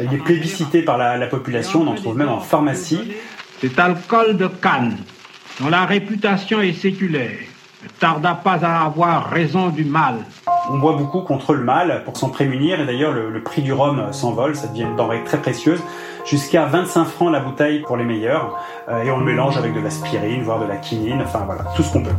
Il 0.00 0.14
est 0.14 0.18
plébiscité 0.18 0.80
par 0.80 0.96
la, 0.96 1.18
la 1.18 1.26
population, 1.26 1.82
on 1.82 1.88
en 1.88 1.94
trouve 1.94 2.16
même 2.16 2.30
en 2.30 2.40
pharmacie. 2.40 3.12
Cet 3.60 3.78
alcool 3.78 4.38
de 4.38 4.46
canne 4.46 4.96
dont 5.60 5.68
la 5.68 5.84
réputation 5.84 6.60
est 6.60 6.72
séculaire, 6.72 7.38
ne 7.82 7.88
tarda 8.00 8.34
pas 8.34 8.64
à 8.64 8.84
avoir 8.84 9.28
raison 9.28 9.68
du 9.68 9.84
mal. 9.84 10.16
On 10.68 10.78
boit 10.78 10.96
beaucoup 10.96 11.20
contre 11.20 11.54
le 11.54 11.62
mal 11.62 12.02
pour 12.04 12.16
s'en 12.16 12.28
prémunir, 12.28 12.80
et 12.80 12.86
d'ailleurs 12.86 13.12
le, 13.12 13.42
prix 13.42 13.62
du 13.62 13.72
rhum 13.72 14.12
s'envole, 14.12 14.56
ça 14.56 14.66
devient 14.66 14.82
une 14.82 14.96
denrée 14.96 15.22
très 15.22 15.40
précieuse, 15.40 15.80
jusqu'à 16.24 16.66
25 16.66 17.04
francs 17.04 17.30
la 17.30 17.38
bouteille 17.38 17.80
pour 17.80 17.96
les 17.96 18.04
meilleurs, 18.04 18.58
euh, 18.88 19.04
et 19.04 19.10
on 19.12 19.18
le 19.18 19.24
mélange 19.24 19.56
avec 19.56 19.74
de 19.74 19.80
l'aspirine, 19.80 20.42
voire 20.42 20.58
de 20.58 20.66
la 20.66 20.76
quinine, 20.76 21.22
enfin 21.22 21.44
voilà, 21.46 21.62
tout 21.76 21.84
ce 21.84 21.92
qu'on 21.92 22.02
peut. 22.02 22.10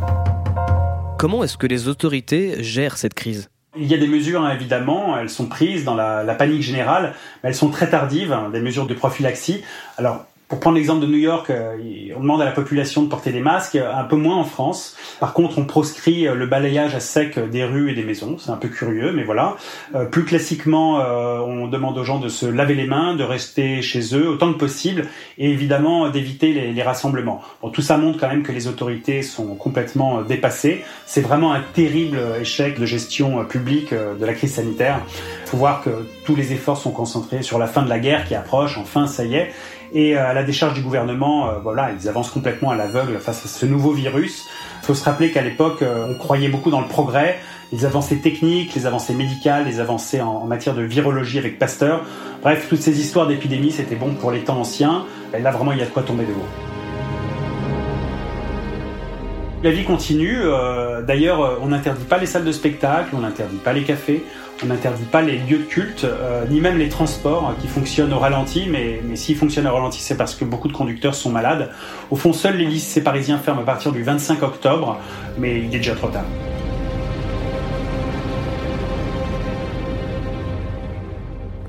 Comment 1.18 1.44
est-ce 1.44 1.58
que 1.58 1.66
les 1.66 1.88
autorités 1.88 2.62
gèrent 2.62 2.96
cette 2.96 3.12
crise? 3.12 3.50
Il 3.76 3.86
y 3.86 3.92
a 3.92 3.98
des 3.98 4.08
mesures, 4.08 4.42
hein, 4.42 4.54
évidemment, 4.54 5.18
elles 5.18 5.28
sont 5.28 5.46
prises 5.46 5.84
dans 5.84 5.94
la, 5.94 6.24
la, 6.24 6.34
panique 6.34 6.62
générale, 6.62 7.12
mais 7.42 7.50
elles 7.50 7.54
sont 7.54 7.68
très 7.68 7.90
tardives, 7.90 8.32
hein, 8.32 8.48
des 8.50 8.60
mesures 8.60 8.86
de 8.86 8.94
prophylaxie. 8.94 9.62
Alors, 9.98 10.24
pour 10.48 10.60
prendre 10.60 10.76
l'exemple 10.76 11.02
de 11.02 11.06
New 11.06 11.18
York, 11.18 11.50
euh, 11.50 11.76
on 12.16 12.20
demande 12.20 12.40
à 12.40 12.46
la 12.46 12.52
population 12.52 13.02
de 13.02 13.08
porter 13.08 13.32
des 13.32 13.40
masques, 13.40 13.76
un 13.76 14.04
peu 14.04 14.16
moins 14.16 14.36
en 14.36 14.44
France. 14.44 14.96
Par 15.20 15.34
contre, 15.34 15.58
on 15.58 15.66
proscrit 15.66 16.26
euh, 16.26 16.34
le 16.34 16.46
balayage 16.46 16.94
à 16.94 17.00
sec 17.00 17.38
des 17.50 17.64
rues 17.64 17.90
et 17.90 17.94
des 17.94 18.02
maisons. 18.02 18.36
C'est 18.38 18.50
un 18.50 18.56
peu 18.56 18.68
curieux, 18.68 19.12
mais 19.12 19.24
voilà. 19.24 19.56
Euh, 19.94 20.06
plus 20.06 20.24
classiquement, 20.24 20.98
on 20.98 21.68
demande 21.68 21.98
aux 21.98 22.04
gens 22.04 22.18
de 22.18 22.28
se 22.28 22.46
laver 22.46 22.74
les 22.74 22.86
mains, 22.86 23.14
de 23.14 23.24
rester 23.24 23.82
chez 23.82 24.16
eux 24.16 24.28
autant 24.28 24.52
que 24.52 24.58
possible, 24.58 25.06
et 25.36 25.50
évidemment 25.50 26.08
d'éviter 26.08 26.52
les, 26.52 26.82
rassemblements. 26.82 27.42
Tout 27.72 27.82
ça 27.82 27.98
montre 27.98 28.18
quand 28.18 28.28
même 28.28 28.42
que 28.42 28.52
les 28.52 28.68
autorités 28.68 29.22
sont 29.22 29.54
complètement 29.56 30.22
dépassées. 30.22 30.84
C'est 31.06 31.20
vraiment 31.20 31.52
un 31.52 31.60
terrible 31.60 32.18
échec 32.40 32.78
de 32.78 32.86
gestion 32.86 33.44
publique 33.44 33.92
de 33.92 34.24
la 34.24 34.32
crise 34.32 34.54
sanitaire. 34.54 35.00
Il 35.44 35.50
faut 35.50 35.56
voir 35.56 35.82
que 35.82 35.90
tous 36.24 36.36
les 36.36 36.52
efforts 36.52 36.78
sont 36.78 36.92
concentrés 36.92 37.42
sur 37.42 37.58
la 37.58 37.66
fin 37.66 37.82
de 37.82 37.88
la 37.88 37.98
guerre 37.98 38.24
qui 38.24 38.34
approche. 38.34 38.78
Enfin, 38.78 39.06
ça 39.06 39.24
y 39.24 39.34
est. 39.34 39.50
Et 39.92 40.16
euh, 40.16 40.28
à 40.28 40.34
la 40.34 40.42
décharge 40.42 40.74
du 40.74 40.80
gouvernement, 40.80 41.48
euh, 41.48 41.52
voilà, 41.62 41.90
ils 41.98 42.08
avancent 42.08 42.30
complètement 42.30 42.70
à 42.70 42.76
l'aveugle 42.76 43.18
face 43.18 43.44
à 43.44 43.48
ce 43.48 43.66
nouveau 43.66 43.92
virus. 43.92 44.46
Il 44.82 44.86
faut 44.86 44.94
se 44.94 45.04
rappeler 45.04 45.30
qu'à 45.30 45.42
l'époque, 45.42 45.82
euh, 45.82 46.06
on 46.08 46.14
croyait 46.14 46.48
beaucoup 46.48 46.70
dans 46.70 46.80
le 46.80 46.88
progrès, 46.88 47.38
les 47.72 47.84
avancées 47.84 48.18
techniques, 48.18 48.74
les 48.74 48.86
avancées 48.86 49.14
médicales, 49.14 49.66
les 49.66 49.80
avancées 49.80 50.20
en, 50.20 50.44
matière 50.44 50.74
de 50.74 50.82
virologie 50.82 51.38
avec 51.38 51.58
Pasteur. 51.58 52.04
Bref, 52.42 52.66
toutes 52.68 52.82
ces 52.82 53.00
histoires 53.00 53.26
d'épidémie, 53.26 53.70
c'était 53.70 53.96
bon 53.96 54.14
pour 54.14 54.30
les 54.30 54.40
temps 54.40 54.60
anciens. 54.60 55.04
Et 55.36 55.40
là, 55.40 55.50
vraiment, 55.50 55.72
il 55.72 55.78
y 55.78 55.82
a 55.82 55.86
de 55.86 55.90
quoi 55.90 56.02
tomber 56.02 56.24
de 56.24 56.32
haut. 56.32 56.77
La 59.62 59.70
vie 59.70 59.84
continue. 59.84 60.38
D'ailleurs, 61.06 61.58
on 61.62 61.66
n'interdit 61.66 62.04
pas 62.04 62.18
les 62.18 62.26
salles 62.26 62.44
de 62.44 62.52
spectacle, 62.52 63.10
on 63.14 63.20
n'interdit 63.20 63.56
pas 63.56 63.72
les 63.72 63.82
cafés, 63.82 64.24
on 64.62 64.66
n'interdit 64.66 65.04
pas 65.04 65.22
les 65.22 65.38
lieux 65.38 65.58
de 65.58 65.64
culte, 65.64 66.04
euh, 66.04 66.44
ni 66.48 66.60
même 66.60 66.78
les 66.78 66.88
transports 66.88 67.54
qui 67.60 67.68
fonctionnent 67.68 68.12
au 68.12 68.18
ralenti, 68.18 68.66
mais, 68.68 69.00
mais 69.04 69.16
s'ils 69.16 69.36
fonctionnent 69.36 69.68
au 69.68 69.74
ralenti, 69.74 70.00
c'est 70.00 70.16
parce 70.16 70.34
que 70.34 70.44
beaucoup 70.44 70.68
de 70.68 70.72
conducteurs 70.72 71.14
sont 71.14 71.30
malades. 71.30 71.70
Au 72.10 72.16
fond, 72.16 72.32
seuls 72.32 72.56
les 72.56 72.66
lycées 72.66 73.02
parisiens 73.02 73.38
ferment 73.38 73.62
à 73.62 73.64
partir 73.64 73.92
du 73.92 74.02
25 74.02 74.42
octobre, 74.42 74.98
mais 75.38 75.60
il 75.60 75.74
est 75.74 75.78
déjà 75.78 75.94
trop 75.94 76.08
tard. 76.08 76.24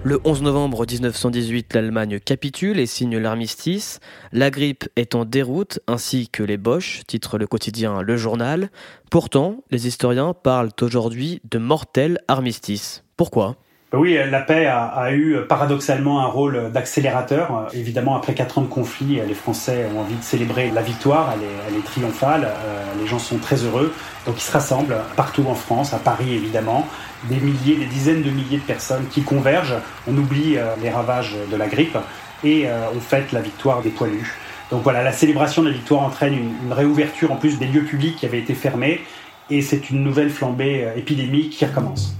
Le 0.09 0.19
11 0.23 0.41
novembre 0.41 0.87
1918, 0.89 1.75
l'Allemagne 1.75 2.19
capitule 2.19 2.79
et 2.79 2.87
signe 2.87 3.19
l'armistice. 3.19 3.99
La 4.31 4.49
grippe 4.49 4.89
est 4.95 5.13
en 5.13 5.23
déroute, 5.23 5.81
ainsi 5.85 6.29
que 6.29 6.41
les 6.41 6.57
Boches, 6.57 7.01
titre 7.05 7.37
le 7.37 7.45
quotidien 7.45 8.01
Le 8.01 8.17
Journal. 8.17 8.71
Pourtant, 9.11 9.63
les 9.69 9.85
historiens 9.85 10.33
parlent 10.33 10.71
aujourd'hui 10.81 11.41
de 11.51 11.59
mortel 11.59 12.17
armistice. 12.27 13.03
Pourquoi? 13.17 13.57
Oui, 13.97 14.19
la 14.29 14.41
paix 14.41 14.67
a, 14.67 15.11
eu 15.13 15.37
paradoxalement 15.47 16.19
un 16.19 16.27
rôle 16.27 16.71
d'accélérateur. 16.71 17.69
Évidemment, 17.73 18.15
après 18.15 18.35
quatre 18.35 18.59
ans 18.59 18.61
de 18.61 18.67
conflit, 18.67 19.19
les 19.27 19.33
Français 19.33 19.87
ont 19.95 20.01
envie 20.01 20.15
de 20.15 20.21
célébrer 20.21 20.69
la 20.69 20.83
victoire, 20.83 21.33
elle 21.33 21.75
est, 21.75 21.83
triomphale, 21.83 22.43
euh, 22.45 22.83
les 23.01 23.07
gens 23.07 23.17
sont 23.17 23.39
très 23.39 23.55
heureux. 23.63 23.91
Donc 24.27 24.35
ils 24.37 24.43
se 24.43 24.51
rassemblent 24.51 24.97
partout 25.15 25.43
en 25.47 25.55
France, 25.55 25.95
à 25.95 25.97
Paris 25.97 26.35
évidemment, 26.35 26.87
des 27.29 27.37
milliers, 27.37 27.77
des 27.77 27.87
dizaines 27.87 28.21
de 28.21 28.29
milliers 28.29 28.57
de 28.57 28.63
personnes 28.63 29.07
qui 29.09 29.23
convergent. 29.23 29.77
On 30.07 30.15
oublie 30.15 30.57
euh, 30.57 30.75
les 30.83 30.91
ravages 30.91 31.35
de 31.51 31.55
la 31.55 31.65
grippe 31.65 31.97
et 32.43 32.67
euh, 32.67 32.89
on 32.95 32.99
fête 32.99 33.31
la 33.31 33.41
victoire 33.41 33.81
des 33.81 33.89
poilus. 33.89 34.37
Donc 34.69 34.83
voilà, 34.83 35.01
la 35.01 35.13
célébration 35.13 35.63
de 35.63 35.69
la 35.69 35.73
victoire 35.73 36.03
entraîne 36.03 36.35
une, 36.35 36.71
réouverture 36.71 37.31
en 37.31 37.37
plus 37.37 37.57
des 37.57 37.65
lieux 37.65 37.85
publics 37.85 38.17
qui 38.17 38.27
avaient 38.27 38.37
été 38.37 38.53
fermés 38.53 39.01
et 39.49 39.63
c'est 39.63 39.89
une 39.89 40.03
nouvelle 40.03 40.29
flambée 40.29 40.87
épidémique 40.95 41.49
qui 41.49 41.65
recommence 41.65 42.18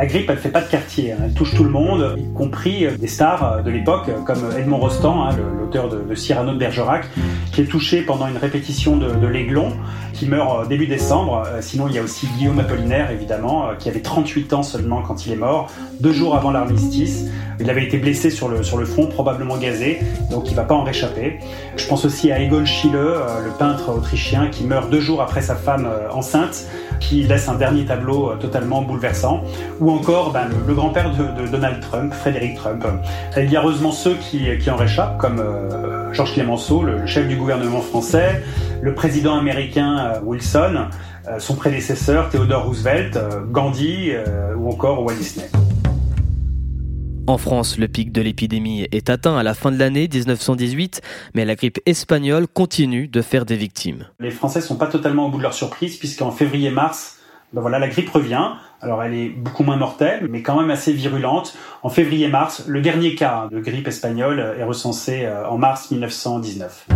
la 0.00 0.06
grippe, 0.06 0.30
elle 0.30 0.38
fait 0.38 0.48
pas 0.48 0.62
de 0.62 0.70
quartier, 0.70 1.12
hein. 1.12 1.18
elle 1.26 1.34
touche 1.34 1.54
tout 1.54 1.62
le 1.62 1.68
monde, 1.68 2.16
y 2.16 2.32
compris 2.32 2.86
euh, 2.86 2.96
des 2.96 3.06
stars 3.06 3.44
euh, 3.44 3.60
de 3.60 3.70
l'époque, 3.70 4.08
euh, 4.08 4.22
comme 4.22 4.38
Edmond 4.58 4.78
Rostand, 4.78 5.24
hein, 5.24 5.36
l'auteur 5.60 5.90
de, 5.90 6.14
Cyrano 6.14 6.54
de 6.54 6.58
Bergerac, 6.58 7.04
qui 7.52 7.60
est 7.60 7.66
touché 7.66 8.00
pendant 8.00 8.26
une 8.26 8.38
répétition 8.38 8.96
de, 8.96 9.14
de 9.14 9.26
l'Aiglon, 9.26 9.74
qui 10.14 10.26
meurt 10.26 10.68
début 10.68 10.86
décembre. 10.86 11.46
Sinon, 11.60 11.86
il 11.88 11.94
y 11.94 11.98
a 11.98 12.02
aussi 12.02 12.26
Guillaume 12.38 12.58
Apollinaire, 12.58 13.10
évidemment, 13.10 13.70
qui 13.78 13.88
avait 13.88 14.00
38 14.00 14.52
ans 14.54 14.62
seulement 14.62 15.02
quand 15.02 15.26
il 15.26 15.32
est 15.32 15.36
mort, 15.36 15.70
deux 16.00 16.12
jours 16.12 16.34
avant 16.34 16.50
l'armistice. 16.50 17.26
Il 17.58 17.70
avait 17.70 17.84
été 17.84 17.96
blessé 17.98 18.30
sur 18.30 18.48
le, 18.48 18.62
front, 18.84 19.06
probablement 19.06 19.56
gazé, 19.56 20.00
donc 20.30 20.50
il 20.50 20.56
va 20.56 20.64
pas 20.64 20.74
en 20.74 20.82
réchapper. 20.82 21.38
Je 21.76 21.86
pense 21.86 22.04
aussi 22.04 22.32
à 22.32 22.40
Egon 22.40 22.66
Schiele, 22.66 22.92
le 22.92 23.50
peintre 23.58 23.90
autrichien, 23.90 24.48
qui 24.48 24.64
meurt 24.64 24.90
deux 24.90 25.00
jours 25.00 25.22
après 25.22 25.42
sa 25.42 25.54
femme 25.54 25.88
enceinte 26.10 26.66
qui 27.00 27.22
laisse 27.22 27.48
un 27.48 27.54
dernier 27.54 27.84
tableau 27.86 28.34
totalement 28.38 28.82
bouleversant, 28.82 29.42
ou 29.80 29.89
encore 29.94 30.32
ben, 30.32 30.48
le, 30.66 30.74
grand-père 30.74 31.10
de, 31.14 31.46
Donald 31.46 31.80
Trump, 31.80 32.12
Frédéric 32.12 32.56
Trump. 32.56 32.84
Il 33.36 33.50
y 33.50 33.56
a 33.56 33.60
heureusement 33.60 33.92
ceux 33.92 34.14
qui, 34.14 34.70
en 34.70 34.76
réchappent, 34.76 35.18
comme 35.18 35.38
euh, 35.40 36.12
Georges 36.12 36.34
Clemenceau, 36.34 36.82
le, 36.82 37.06
chef 37.06 37.28
du 37.28 37.36
gouvernement 37.36 37.80
français, 37.80 38.42
le 38.82 38.94
président 38.94 39.38
américain 39.38 39.98
euh, 39.98 40.20
Wilson, 40.22 40.88
son 41.38 41.54
prédécesseur 41.54 42.28
Theodore 42.30 42.64
Roosevelt, 42.64 43.16
Gandhi 43.52 44.10
ou 44.58 44.68
encore 44.68 45.04
Walt 45.04 45.14
Disney. 45.14 45.48
En 47.30 47.38
France, 47.38 47.78
le 47.78 47.86
pic 47.86 48.10
de 48.10 48.20
l'épidémie 48.22 48.88
est 48.90 49.08
atteint 49.08 49.36
à 49.36 49.44
la 49.44 49.54
fin 49.54 49.70
de 49.70 49.78
l'année 49.78 50.08
1918, 50.12 51.00
mais 51.34 51.44
la 51.44 51.54
grippe 51.54 51.78
espagnole 51.86 52.48
continue 52.48 53.06
de 53.06 53.22
faire 53.22 53.46
des 53.46 53.54
victimes. 53.54 54.08
Les 54.18 54.32
Français 54.32 54.60
sont 54.60 54.74
pas 54.74 54.88
totalement 54.88 55.26
au 55.26 55.30
bout 55.30 55.38
de 55.38 55.44
leur 55.44 55.54
surprise, 55.54 55.96
puisqu'en 55.96 56.32
février-mars, 56.32 57.18
ben 57.52 57.60
voilà, 57.60 57.78
la 57.78 57.86
grippe 57.86 58.10
revient. 58.10 58.48
Alors 58.82 59.02
elle 59.02 59.12
est 59.12 59.28
beaucoup 59.28 59.62
moins 59.62 59.76
mortelle, 59.76 60.26
mais 60.30 60.42
quand 60.42 60.58
même 60.58 60.70
assez 60.70 60.92
virulente. 60.92 61.54
En 61.82 61.90
février-mars, 61.90 62.64
le 62.66 62.80
dernier 62.80 63.14
cas 63.14 63.48
de 63.50 63.60
grippe 63.60 63.86
espagnole 63.86 64.56
est 64.58 64.64
recensé 64.64 65.26
euh, 65.26 65.46
en 65.46 65.58
mars 65.58 65.90
1919. 65.90 66.86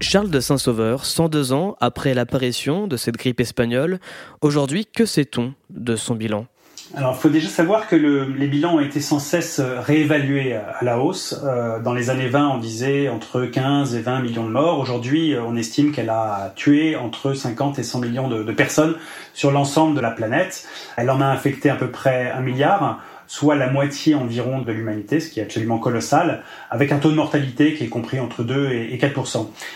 Charles 0.00 0.30
de 0.30 0.40
Saint-Sauveur, 0.40 1.04
102 1.04 1.52
ans 1.52 1.76
après 1.80 2.14
l'apparition 2.14 2.86
de 2.86 2.96
cette 2.96 3.16
grippe 3.16 3.40
espagnole, 3.40 3.98
aujourd'hui, 4.40 4.86
que 4.86 5.04
sait-on 5.04 5.54
de 5.68 5.96
son 5.96 6.14
bilan? 6.14 6.46
Alors, 6.94 7.14
il 7.14 7.20
faut 7.20 7.28
déjà 7.28 7.48
savoir 7.48 7.86
que 7.86 7.96
les 7.96 8.46
bilans 8.46 8.76
ont 8.76 8.80
été 8.80 9.00
sans 9.00 9.18
cesse 9.18 9.60
réévalués 9.60 10.54
à 10.54 10.82
la 10.82 10.98
hausse. 10.98 11.38
Euh, 11.44 11.80
dans 11.80 11.92
les 11.92 12.08
années 12.08 12.28
20, 12.28 12.48
on 12.48 12.58
disait 12.58 13.10
entre 13.10 13.44
15 13.44 13.94
et 13.94 14.00
20 14.00 14.20
millions 14.20 14.44
de 14.44 14.50
morts. 14.50 14.78
Aujourd'hui, 14.78 15.36
on 15.38 15.54
estime 15.54 15.92
qu'elle 15.92 16.08
a 16.08 16.52
tué 16.56 16.96
entre 16.96 17.34
50 17.34 17.78
et 17.78 17.82
100 17.82 18.00
millions 18.00 18.28
de 18.28 18.52
personnes 18.52 18.96
sur 19.34 19.50
l'ensemble 19.50 19.94
de 19.94 20.00
la 20.00 20.10
planète. 20.10 20.66
Elle 20.96 21.10
en 21.10 21.20
a 21.20 21.26
infecté 21.26 21.68
à 21.68 21.76
peu 21.76 21.90
près 21.90 22.30
un 22.30 22.40
milliard 22.40 23.00
soit 23.28 23.54
la 23.54 23.70
moitié 23.70 24.14
environ 24.14 24.62
de 24.62 24.72
l'humanité, 24.72 25.20
ce 25.20 25.30
qui 25.30 25.38
est 25.38 25.42
absolument 25.42 25.78
colossal, 25.78 26.42
avec 26.70 26.90
un 26.92 26.98
taux 26.98 27.10
de 27.10 27.14
mortalité 27.14 27.74
qui 27.74 27.84
est 27.84 27.88
compris 27.88 28.18
entre 28.18 28.42
2 28.42 28.72
et 28.72 28.98
4 28.98 29.12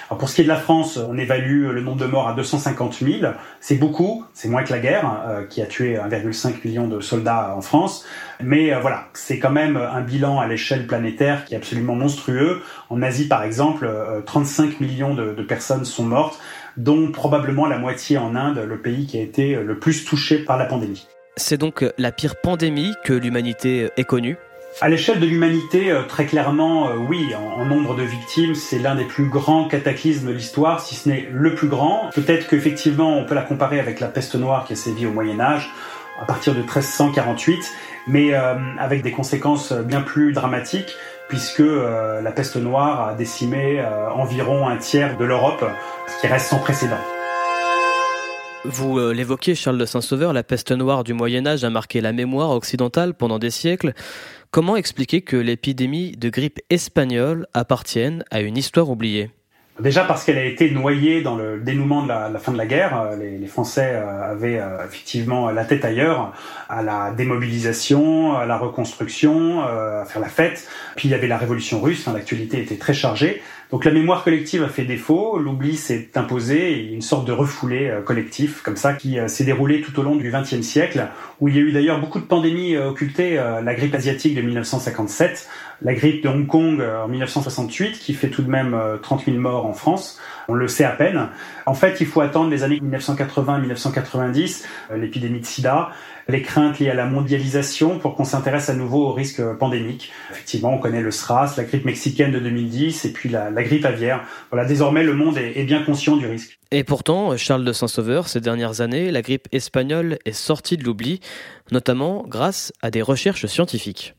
Alors 0.09 0.19
pour 0.19 0.29
ce 0.29 0.35
qui 0.35 0.41
est 0.41 0.45
de 0.45 0.49
la 0.49 0.57
France, 0.57 0.97
on 0.97 1.19
évalue 1.19 1.71
le 1.71 1.83
nombre 1.83 1.99
de 1.99 2.07
morts 2.07 2.29
à 2.29 2.33
250 2.33 2.95
000. 2.95 3.33
C'est 3.61 3.77
beaucoup, 3.77 4.25
c'est 4.33 4.49
moins 4.49 4.65
que 4.65 4.73
la 4.73 4.81
guerre, 4.81 5.23
euh, 5.29 5.45
qui 5.45 5.61
a 5.61 5.67
tué 5.67 5.97
1,5 5.97 6.65
million 6.65 6.89
de 6.89 7.01
soldats 7.01 7.55
en 7.55 7.61
France. 7.61 8.07
Mais 8.41 8.73
euh, 8.73 8.81
voilà, 8.81 9.09
c'est 9.13 9.39
quand 9.39 9.51
même 9.51 9.77
un 9.77 10.01
bilan 10.01 10.41
à 10.41 10.47
l'échelle 10.47 10.87
planétaire 10.87 11.45
qui 11.45 11.53
est 11.53 11.59
absolument 11.59 11.95
monstrueux. 11.95 12.63
En 12.89 13.03
Asie, 13.03 13.29
par 13.29 13.45
exemple, 13.45 13.89
35 14.25 14.65
euh, 14.65 14.73
millions 14.81 15.15
de 15.15 15.43
personnes 15.43 15.85
sont 15.85 16.05
mortes 16.05 16.41
dont 16.79 17.13
probablement 17.13 17.67
la 17.67 17.77
moitié 17.77 18.17
en 18.17 18.35
Inde, 18.35 18.65
le 18.67 18.79
pays 18.79 19.07
qui 19.07 19.19
a 19.19 19.21
été 19.21 19.57
le 19.57 19.79
plus 19.79 20.07
touché 20.07 20.39
par 20.39 20.57
la 20.57 20.65
pandémie. 20.65 21.07
C'est 21.37 21.59
donc 21.59 21.85
la 21.99 22.13
pire 22.13 22.37
pandémie 22.37 22.93
que 23.05 23.13
l'humanité 23.13 23.89
ait 23.97 24.05
connue 24.05 24.37
à 24.81 24.89
l'échelle 24.89 25.21
de 25.21 25.27
l'humanité, 25.27 25.91
euh, 25.91 26.03
très 26.03 26.25
clairement, 26.25 26.89
euh, 26.89 26.95
oui, 26.97 27.35
en, 27.35 27.65
nombre 27.67 27.95
de 27.95 28.03
victimes, 28.03 28.55
c'est 28.55 28.79
l'un 28.79 28.95
des 28.95 29.05
plus 29.05 29.29
grands 29.29 29.69
cataclysmes 29.69 30.29
de 30.29 30.33
l'histoire, 30.33 30.81
si 30.81 30.95
ce 30.95 31.09
n'est 31.09 31.29
le 31.31 31.55
plus 31.55 31.69
grand. 31.69 32.09
Peut-être 32.15 32.49
qu'effectivement, 32.49 33.19
on 33.19 33.25
peut 33.25 33.35
la 33.35 33.43
comparer 33.43 33.79
avec 33.81 34.01
la 34.01 34.09
peste 34.09 34.35
noire 34.35 34.65
qui 34.65 34.73
a 34.73 34.77
sévi 34.77 35.05
au 35.07 35.13
Moyen 35.13 35.39
Âge, 35.41 35.71
à 36.21 36.25
partir 36.25 36.55
de 36.55 36.61
1348, 36.61 37.71
mais 38.07 38.33
euh, 38.33 38.55
avec 38.79 39.03
des 39.03 39.13
conséquences 39.13 39.73
bien 39.73 40.01
plus 40.01 40.33
dramatiques, 40.33 40.97
puisque 41.29 41.61
la 41.61 42.33
peste 42.33 42.57
noire 42.57 43.09
a 43.09 43.15
décimé 43.15 43.83
environ 44.15 44.69
un 44.69 44.77
tiers 44.77 45.17
de 45.17 45.25
l'Europe, 45.25 45.65
ce 46.07 46.21
qui 46.21 46.27
reste 46.27 46.49
sans 46.49 46.59
précédent. 46.59 47.01
Vous 48.65 48.97
euh, 48.99 49.13
l'évoquiez, 49.13 49.57
Charles 49.57 49.79
de 49.79 49.85
Saint-Sauveur, 49.85 50.33
la 50.33 50.45
peste 50.45 50.71
noire 50.71 51.03
du 51.03 51.15
Moyen 51.15 51.47
Âge 51.47 51.65
a 51.65 51.71
marqué 51.71 52.01
la 52.01 52.13
mémoire 52.13 52.51
occidentale 52.51 53.13
pendant 53.13 53.41
des 53.41 53.51
siècles. 53.51 53.93
Comment 54.53 54.77
expliquer 54.77 55.23
que 55.23 55.37
l'épidémie 55.37 56.13
de 56.13 56.31
grippe 56.31 56.61
espagnole 56.71 57.49
appartienne 57.55 58.23
à 58.31 58.41
une 58.41 58.57
histoire 58.57 58.89
oubliée? 58.89 59.31
Déjà 59.81 60.05
parce 60.05 60.23
qu'elle 60.23 60.39
a 60.39 60.45
été 60.45 60.71
noyée 60.71 61.23
dans 61.23 61.35
le 61.35 61.59
dénouement 61.59 62.03
de 62.03 62.09
la, 62.09 62.39
fin 62.39 62.53
de 62.53 62.59
la 62.59 62.67
guerre. 62.67 63.01
Euh, 63.01 63.17
les, 63.17 63.47
Français 63.49 63.95
euh, 63.95 64.31
avaient 64.31 64.61
effectivement 64.87 65.51
la 65.51 65.65
tête 65.65 65.85
ailleurs, 65.85 66.33
à 66.69 66.83
la 66.83 67.11
démobilisation, 67.11 68.37
à 68.37 68.47
la 68.47 68.59
reconstruction, 68.59 69.63
à 69.63 70.05
faire 70.05 70.21
la 70.21 70.29
fête. 70.29 70.69
Puis 70.95 71.09
il 71.09 71.11
y 71.11 71.15
avait 71.15 71.27
la 71.27 71.39
révolution 71.39 71.81
russe, 71.81 72.07
hein, 72.07 72.13
l'actualité 72.15 72.63
était 72.63 72.77
très 72.77 72.95
chargée. 72.95 73.43
Donc 73.73 73.87
la 73.87 73.91
mémoire 73.91 74.23
collective 74.23 74.63
a 74.63 74.69
fait 74.69 74.85
défaut, 74.85 75.39
l'oubli 75.39 75.79
s'est 75.79 76.11
imposé, 76.15 76.79
une 76.93 77.01
sorte 77.01 77.27
de 77.27 77.33
refoulé 77.33 77.89
euh, 77.89 78.03
collectif 78.03 78.61
comme 78.61 78.77
ça 78.77 78.93
qui 78.93 79.19
euh, 79.19 79.29
s'est 79.29 79.45
déroulé 79.45 79.81
tout 79.81 79.99
au 79.99 80.03
long 80.03 80.15
du 80.15 80.31
XXe 80.31 80.61
siècle, 80.61 81.09
où 81.41 81.49
il 81.49 81.57
y 81.57 81.59
a 81.59 81.63
eu 81.63 81.73
d'ailleurs 81.73 81.99
beaucoup 81.99 82.21
de 82.21 82.27
pandémies 82.27 82.77
euh, 82.77 82.91
occultées, 82.91 83.37
la 83.37 83.75
grippe 83.75 83.95
asiatique 83.95 84.35
de 84.35 84.43
1957, 84.43 85.49
la 85.81 85.95
grippe 85.95 86.23
de 86.23 86.29
Hong 86.29 86.47
Kong 86.47 86.83
en 86.83 87.09
1968 87.09 87.99
qui 87.99 88.13
fait 88.13 88.29
tout 88.29 88.43
de 88.43 88.51
même 88.51 88.79
30 89.03 89.25
000 89.25 89.39
morts 89.39 89.65
en 89.65 89.73
France, 89.73 90.21
on 90.49 90.55
le 90.55 90.69
sait 90.69 90.85
à 90.85 90.91
peine. 90.91 91.29
En 91.65 91.75
fait, 91.75 92.01
il 92.01 92.07
faut 92.07 92.21
attendre 92.21 92.51
les 92.51 92.63
années 92.63 92.79
1980-1990, 92.79 94.65
l'épidémie 94.97 95.41
de 95.41 95.47
sida, 95.47 95.91
les 96.29 96.43
craintes 96.43 96.79
liées 96.79 96.91
à 96.91 96.95
la 96.95 97.07
mondialisation 97.07 97.99
pour 97.99 98.15
qu'on 98.15 98.25
s'intéresse 98.25 98.69
à 98.69 98.75
nouveau 98.75 99.07
aux 99.07 99.13
risques 99.13 99.43
pandémiques. 99.59 100.13
Effectivement, 100.31 100.75
on 100.75 100.79
connaît 100.79 101.01
le 101.01 101.11
SRAS, 101.11 101.55
la 101.57 101.65
grippe 101.65 101.85
mexicaine 101.85 102.33
de 102.33 102.39
2010 102.39 103.05
et 103.05 103.13
puis 103.13 103.29
la, 103.29 103.51
grippe 103.63 103.85
aviaire. 103.85 104.25
Voilà, 104.51 104.67
désormais 104.67 105.03
le 105.03 105.15
monde 105.15 105.39
est, 105.39 105.65
bien 105.65 105.83
conscient 105.83 106.17
du 106.17 106.27
risque. 106.27 106.59
Et 106.71 106.85
pourtant, 106.85 107.37
Charles 107.37 107.65
de 107.65 107.73
Saint-Sauveur, 107.73 108.29
ces 108.29 108.41
dernières 108.41 108.81
années, 108.81 109.11
la 109.11 109.23
grippe 109.23 109.49
espagnole 109.53 110.19
est 110.25 110.33
sortie 110.33 110.77
de 110.77 110.85
l'oubli, 110.85 111.21
notamment 111.71 112.25
grâce 112.27 112.73
à 112.83 112.91
des 112.91 113.03
recherches 113.03 113.47
scientifiques. 113.47 114.15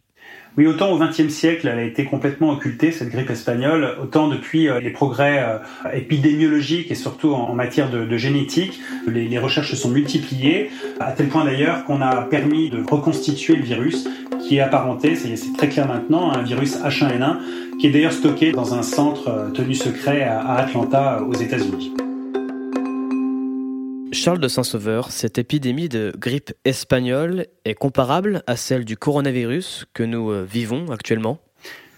Oui, 0.55 0.67
autant 0.67 0.91
au 0.91 0.99
XXe 0.99 1.29
siècle, 1.29 1.67
elle 1.67 1.79
a 1.79 1.83
été 1.83 2.05
complètement 2.05 2.51
occultée, 2.51 2.91
cette 2.91 3.09
grippe 3.09 3.31
espagnole, 3.31 3.97
autant 3.99 4.27
depuis 4.27 4.69
euh, 4.69 4.79
les 4.79 4.91
progrès 4.91 5.43
euh, 5.43 5.57
épidémiologiques 5.93 6.91
et 6.91 6.95
surtout 6.95 7.33
en 7.33 7.55
matière 7.55 7.89
de, 7.89 8.17
génétique, 8.17 8.79
les, 9.07 9.39
recherches 9.39 9.71
se 9.71 9.75
sont 9.75 9.89
multipliées, 9.89 10.69
à 10.99 11.11
tel 11.11 11.29
point 11.29 11.43
d'ailleurs 11.43 11.85
qu'on 11.85 12.01
a 12.01 12.21
permis 12.23 12.69
de 12.69 12.83
reconstituer 12.87 13.55
le 13.55 13.63
virus 13.63 14.07
qui 14.47 14.57
est 14.57 14.61
apparenté, 14.61 15.15
c'est 15.15 15.35
très 15.57 15.69
clair 15.69 15.87
maintenant, 15.87 16.31
un 16.31 16.43
virus 16.43 16.77
H1N1, 16.77 17.77
qui 17.79 17.87
est 17.87 17.91
d'ailleurs 17.91 18.13
stocké 18.13 18.51
dans 18.51 18.75
un 18.75 18.83
centre 18.83 19.29
euh, 19.29 19.49
tenu 19.49 19.73
secret 19.73 20.21
à 20.21 20.53
Atlanta, 20.57 21.23
aux 21.27 21.33
États-Unis. 21.33 21.93
Charles 24.13 24.39
de 24.39 24.47
Saint-Sauveur, 24.47 25.11
cette 25.11 25.39
épidémie 25.39 25.89
de 25.89 26.13
grippe 26.17 26.53
espagnole 26.65 27.47
est 27.65 27.73
comparable 27.73 28.43
à 28.45 28.55
celle 28.55 28.85
du 28.85 28.95
coronavirus 28.95 29.85
que 29.93 30.03
nous 30.03 30.31
euh, 30.31 30.43
vivons 30.43 30.91
actuellement? 30.91 31.39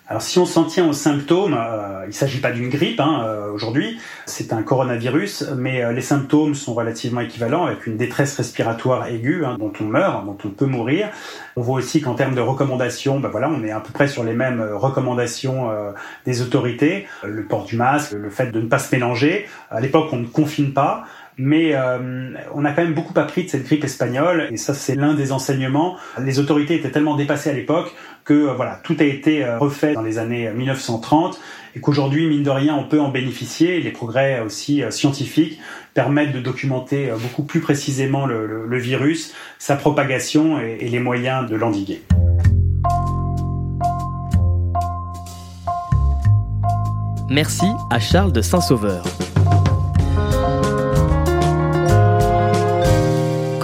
Alors 0.08 0.22
si 0.22 0.38
on 0.38 0.46
s'en 0.46 0.66
tient 0.66 0.88
aux 0.88 0.94
symptômes, 0.94 1.56
euh, 1.56 2.04
il 2.04 2.10
ne 2.10 2.14
s'agit 2.14 2.40
pas 2.40 2.52
d'une 2.52 2.70
grippe 2.70 3.00
hein, 3.00 3.24
euh, 3.26 3.52
aujourd'hui, 3.52 4.00
c'est 4.28 4.54
un 4.54 4.62
coronavirus, 4.62 5.46
mais 5.58 5.92
les 5.94 6.02
symptômes 6.02 6.54
sont 6.54 6.76
relativement 6.76 7.22
équivalents 7.22 7.66
avec 7.66 7.88
une 7.88 7.98
détresse 7.98 8.38
respiratoire 8.38 9.08
aiguë 9.08 9.44
hein, 9.44 9.58
dont 9.60 9.74
on 9.82 9.86
meurt, 9.86 10.24
dont 10.26 10.38
on 10.46 10.50
peut 10.50 10.68
mourir. 10.68 11.10
On 11.56 11.62
voit 11.64 11.80
aussi 11.80 12.02
qu'en 12.02 12.14
termes 12.14 12.36
de 12.36 12.42
recommandations, 12.42 13.20
ben 13.20 13.30
voilà, 13.30 13.50
on 13.50 13.64
est 13.64 13.72
à 13.72 13.80
peu 13.80 13.92
près 13.92 14.08
sur 14.08 14.24
les 14.24 14.34
mêmes 14.34 14.62
recommandations 14.62 15.72
des 16.26 16.42
autorités, 16.44 17.08
le 17.24 17.46
port 17.46 17.66
du 17.66 17.76
masque, 17.76 18.12
le 18.12 18.30
fait 18.30 18.52
de 18.52 18.62
ne 18.62 18.68
pas 18.68 18.80
se 18.80 18.94
mélanger. 18.94 19.48
À 19.72 19.80
l'époque, 19.80 20.10
on 20.12 20.18
ne 20.18 20.28
confine 20.28 20.72
pas. 20.74 21.06
Mais 21.38 21.76
euh, 21.76 22.34
on 22.54 22.64
a 22.64 22.72
quand 22.72 22.84
même 22.84 22.94
beaucoup 22.94 23.18
appris 23.20 23.44
de 23.44 23.50
cette 23.50 23.64
grippe 23.64 23.84
espagnole, 23.84 24.48
et 24.52 24.58
ça 24.58 24.74
c'est 24.74 24.96
l'un 24.96 25.14
des 25.14 25.32
enseignements. 25.32 25.98
Les 26.20 26.40
autorités 26.40 26.76
étaient 26.76 26.92
tellement 26.92 27.16
dépassées 27.16 27.50
à 27.50 27.54
l'époque 27.54 27.94
que 28.24 28.34
euh, 28.34 28.54
voilà, 28.54 28.80
tout 28.84 28.96
a 29.00 29.04
été 29.04 29.44
euh, 29.44 29.58
refait 29.58 29.94
dans 29.94 30.02
les 30.02 30.18
années 30.18 30.50
1930, 30.50 31.40
et 31.76 31.82
qu'aujourd'hui, 31.82 32.28
mine 32.28 32.44
de 32.44 32.50
rien, 32.50 32.76
on 32.76 32.86
peut 32.86 33.02
en 33.02 33.10
bénéficier. 33.10 33.82
Les 33.82 33.92
progrès 33.92 34.40
aussi 34.40 34.82
scientifiques 34.92 35.60
permettent 35.94 36.32
de 36.32 36.40
documenter 36.40 37.12
beaucoup 37.22 37.44
plus 37.44 37.60
précisément 37.60 38.26
le, 38.26 38.78
virus, 38.78 39.34
sa 39.60 39.76
propagation 39.76 40.60
et 40.60 40.88
les 40.88 41.00
moyens 41.00 41.50
de 41.50 41.56
l'endiguer. 41.58 42.02
Merci 47.30 47.66
à 47.92 48.00
Charles 48.00 48.32
de 48.32 48.42
Saint-Sauveur. 48.42 49.04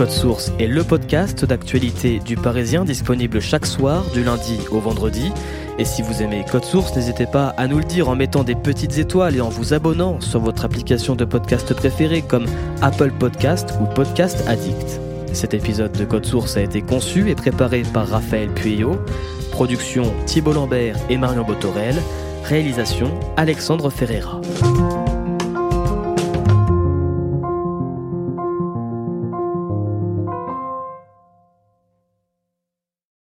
Code 0.02 0.10
Source 0.10 0.52
est 0.58 0.66
le 0.66 0.84
podcast 0.84 1.46
d'actualité 1.46 2.18
du 2.18 2.36
Parisien 2.36 2.86
disponible 2.86 3.40
chaque 3.40 3.68
soir 3.68 4.04
du 4.16 4.24
lundi 4.24 4.58
au 4.72 4.80
vendredi. 4.80 5.32
Et 5.78 5.86
si 5.86 6.02
vous 6.02 6.24
aimez 6.24 6.44
Code 6.52 6.66
Source, 6.66 6.96
n'hésitez 6.96 7.28
pas 7.28 7.50
à 7.50 7.68
nous 7.68 7.78
le 7.78 7.84
dire 7.84 8.10
en 8.10 8.16
mettant 8.16 8.44
des 8.44 8.56
petites 8.56 8.98
étoiles 8.98 9.36
et 9.36 9.42
en 9.42 9.50
vous 9.50 9.76
abonnant 9.76 10.20
sur 10.20 10.40
votre 10.40 10.66
application 10.66 11.14
de 11.16 11.24
podcast 11.24 11.72
préférée 11.76 12.24
comme 12.24 12.48
Apple 12.82 13.12
Podcast 13.12 13.76
ou 13.80 13.86
Podcast 13.94 14.44
Addict. 14.48 15.00
Cet 15.34 15.54
épisode 15.54 15.92
de 15.92 16.06
Code 16.06 16.26
Source 16.26 16.58
a 16.58 16.62
été 16.62 16.82
conçu 16.82 17.30
et 17.30 17.36
préparé 17.36 17.84
par 17.94 18.08
Raphaël 18.08 18.50
Pueyo. 18.50 19.00
Production 19.52 20.12
Thibault 20.26 20.54
Lambert 20.54 20.96
et 21.12 21.18
Marion 21.18 21.44
Botorel. 21.44 22.02
Réalisation 22.44 23.12
Alexandre 23.38 23.92
Ferreira. 23.92 24.42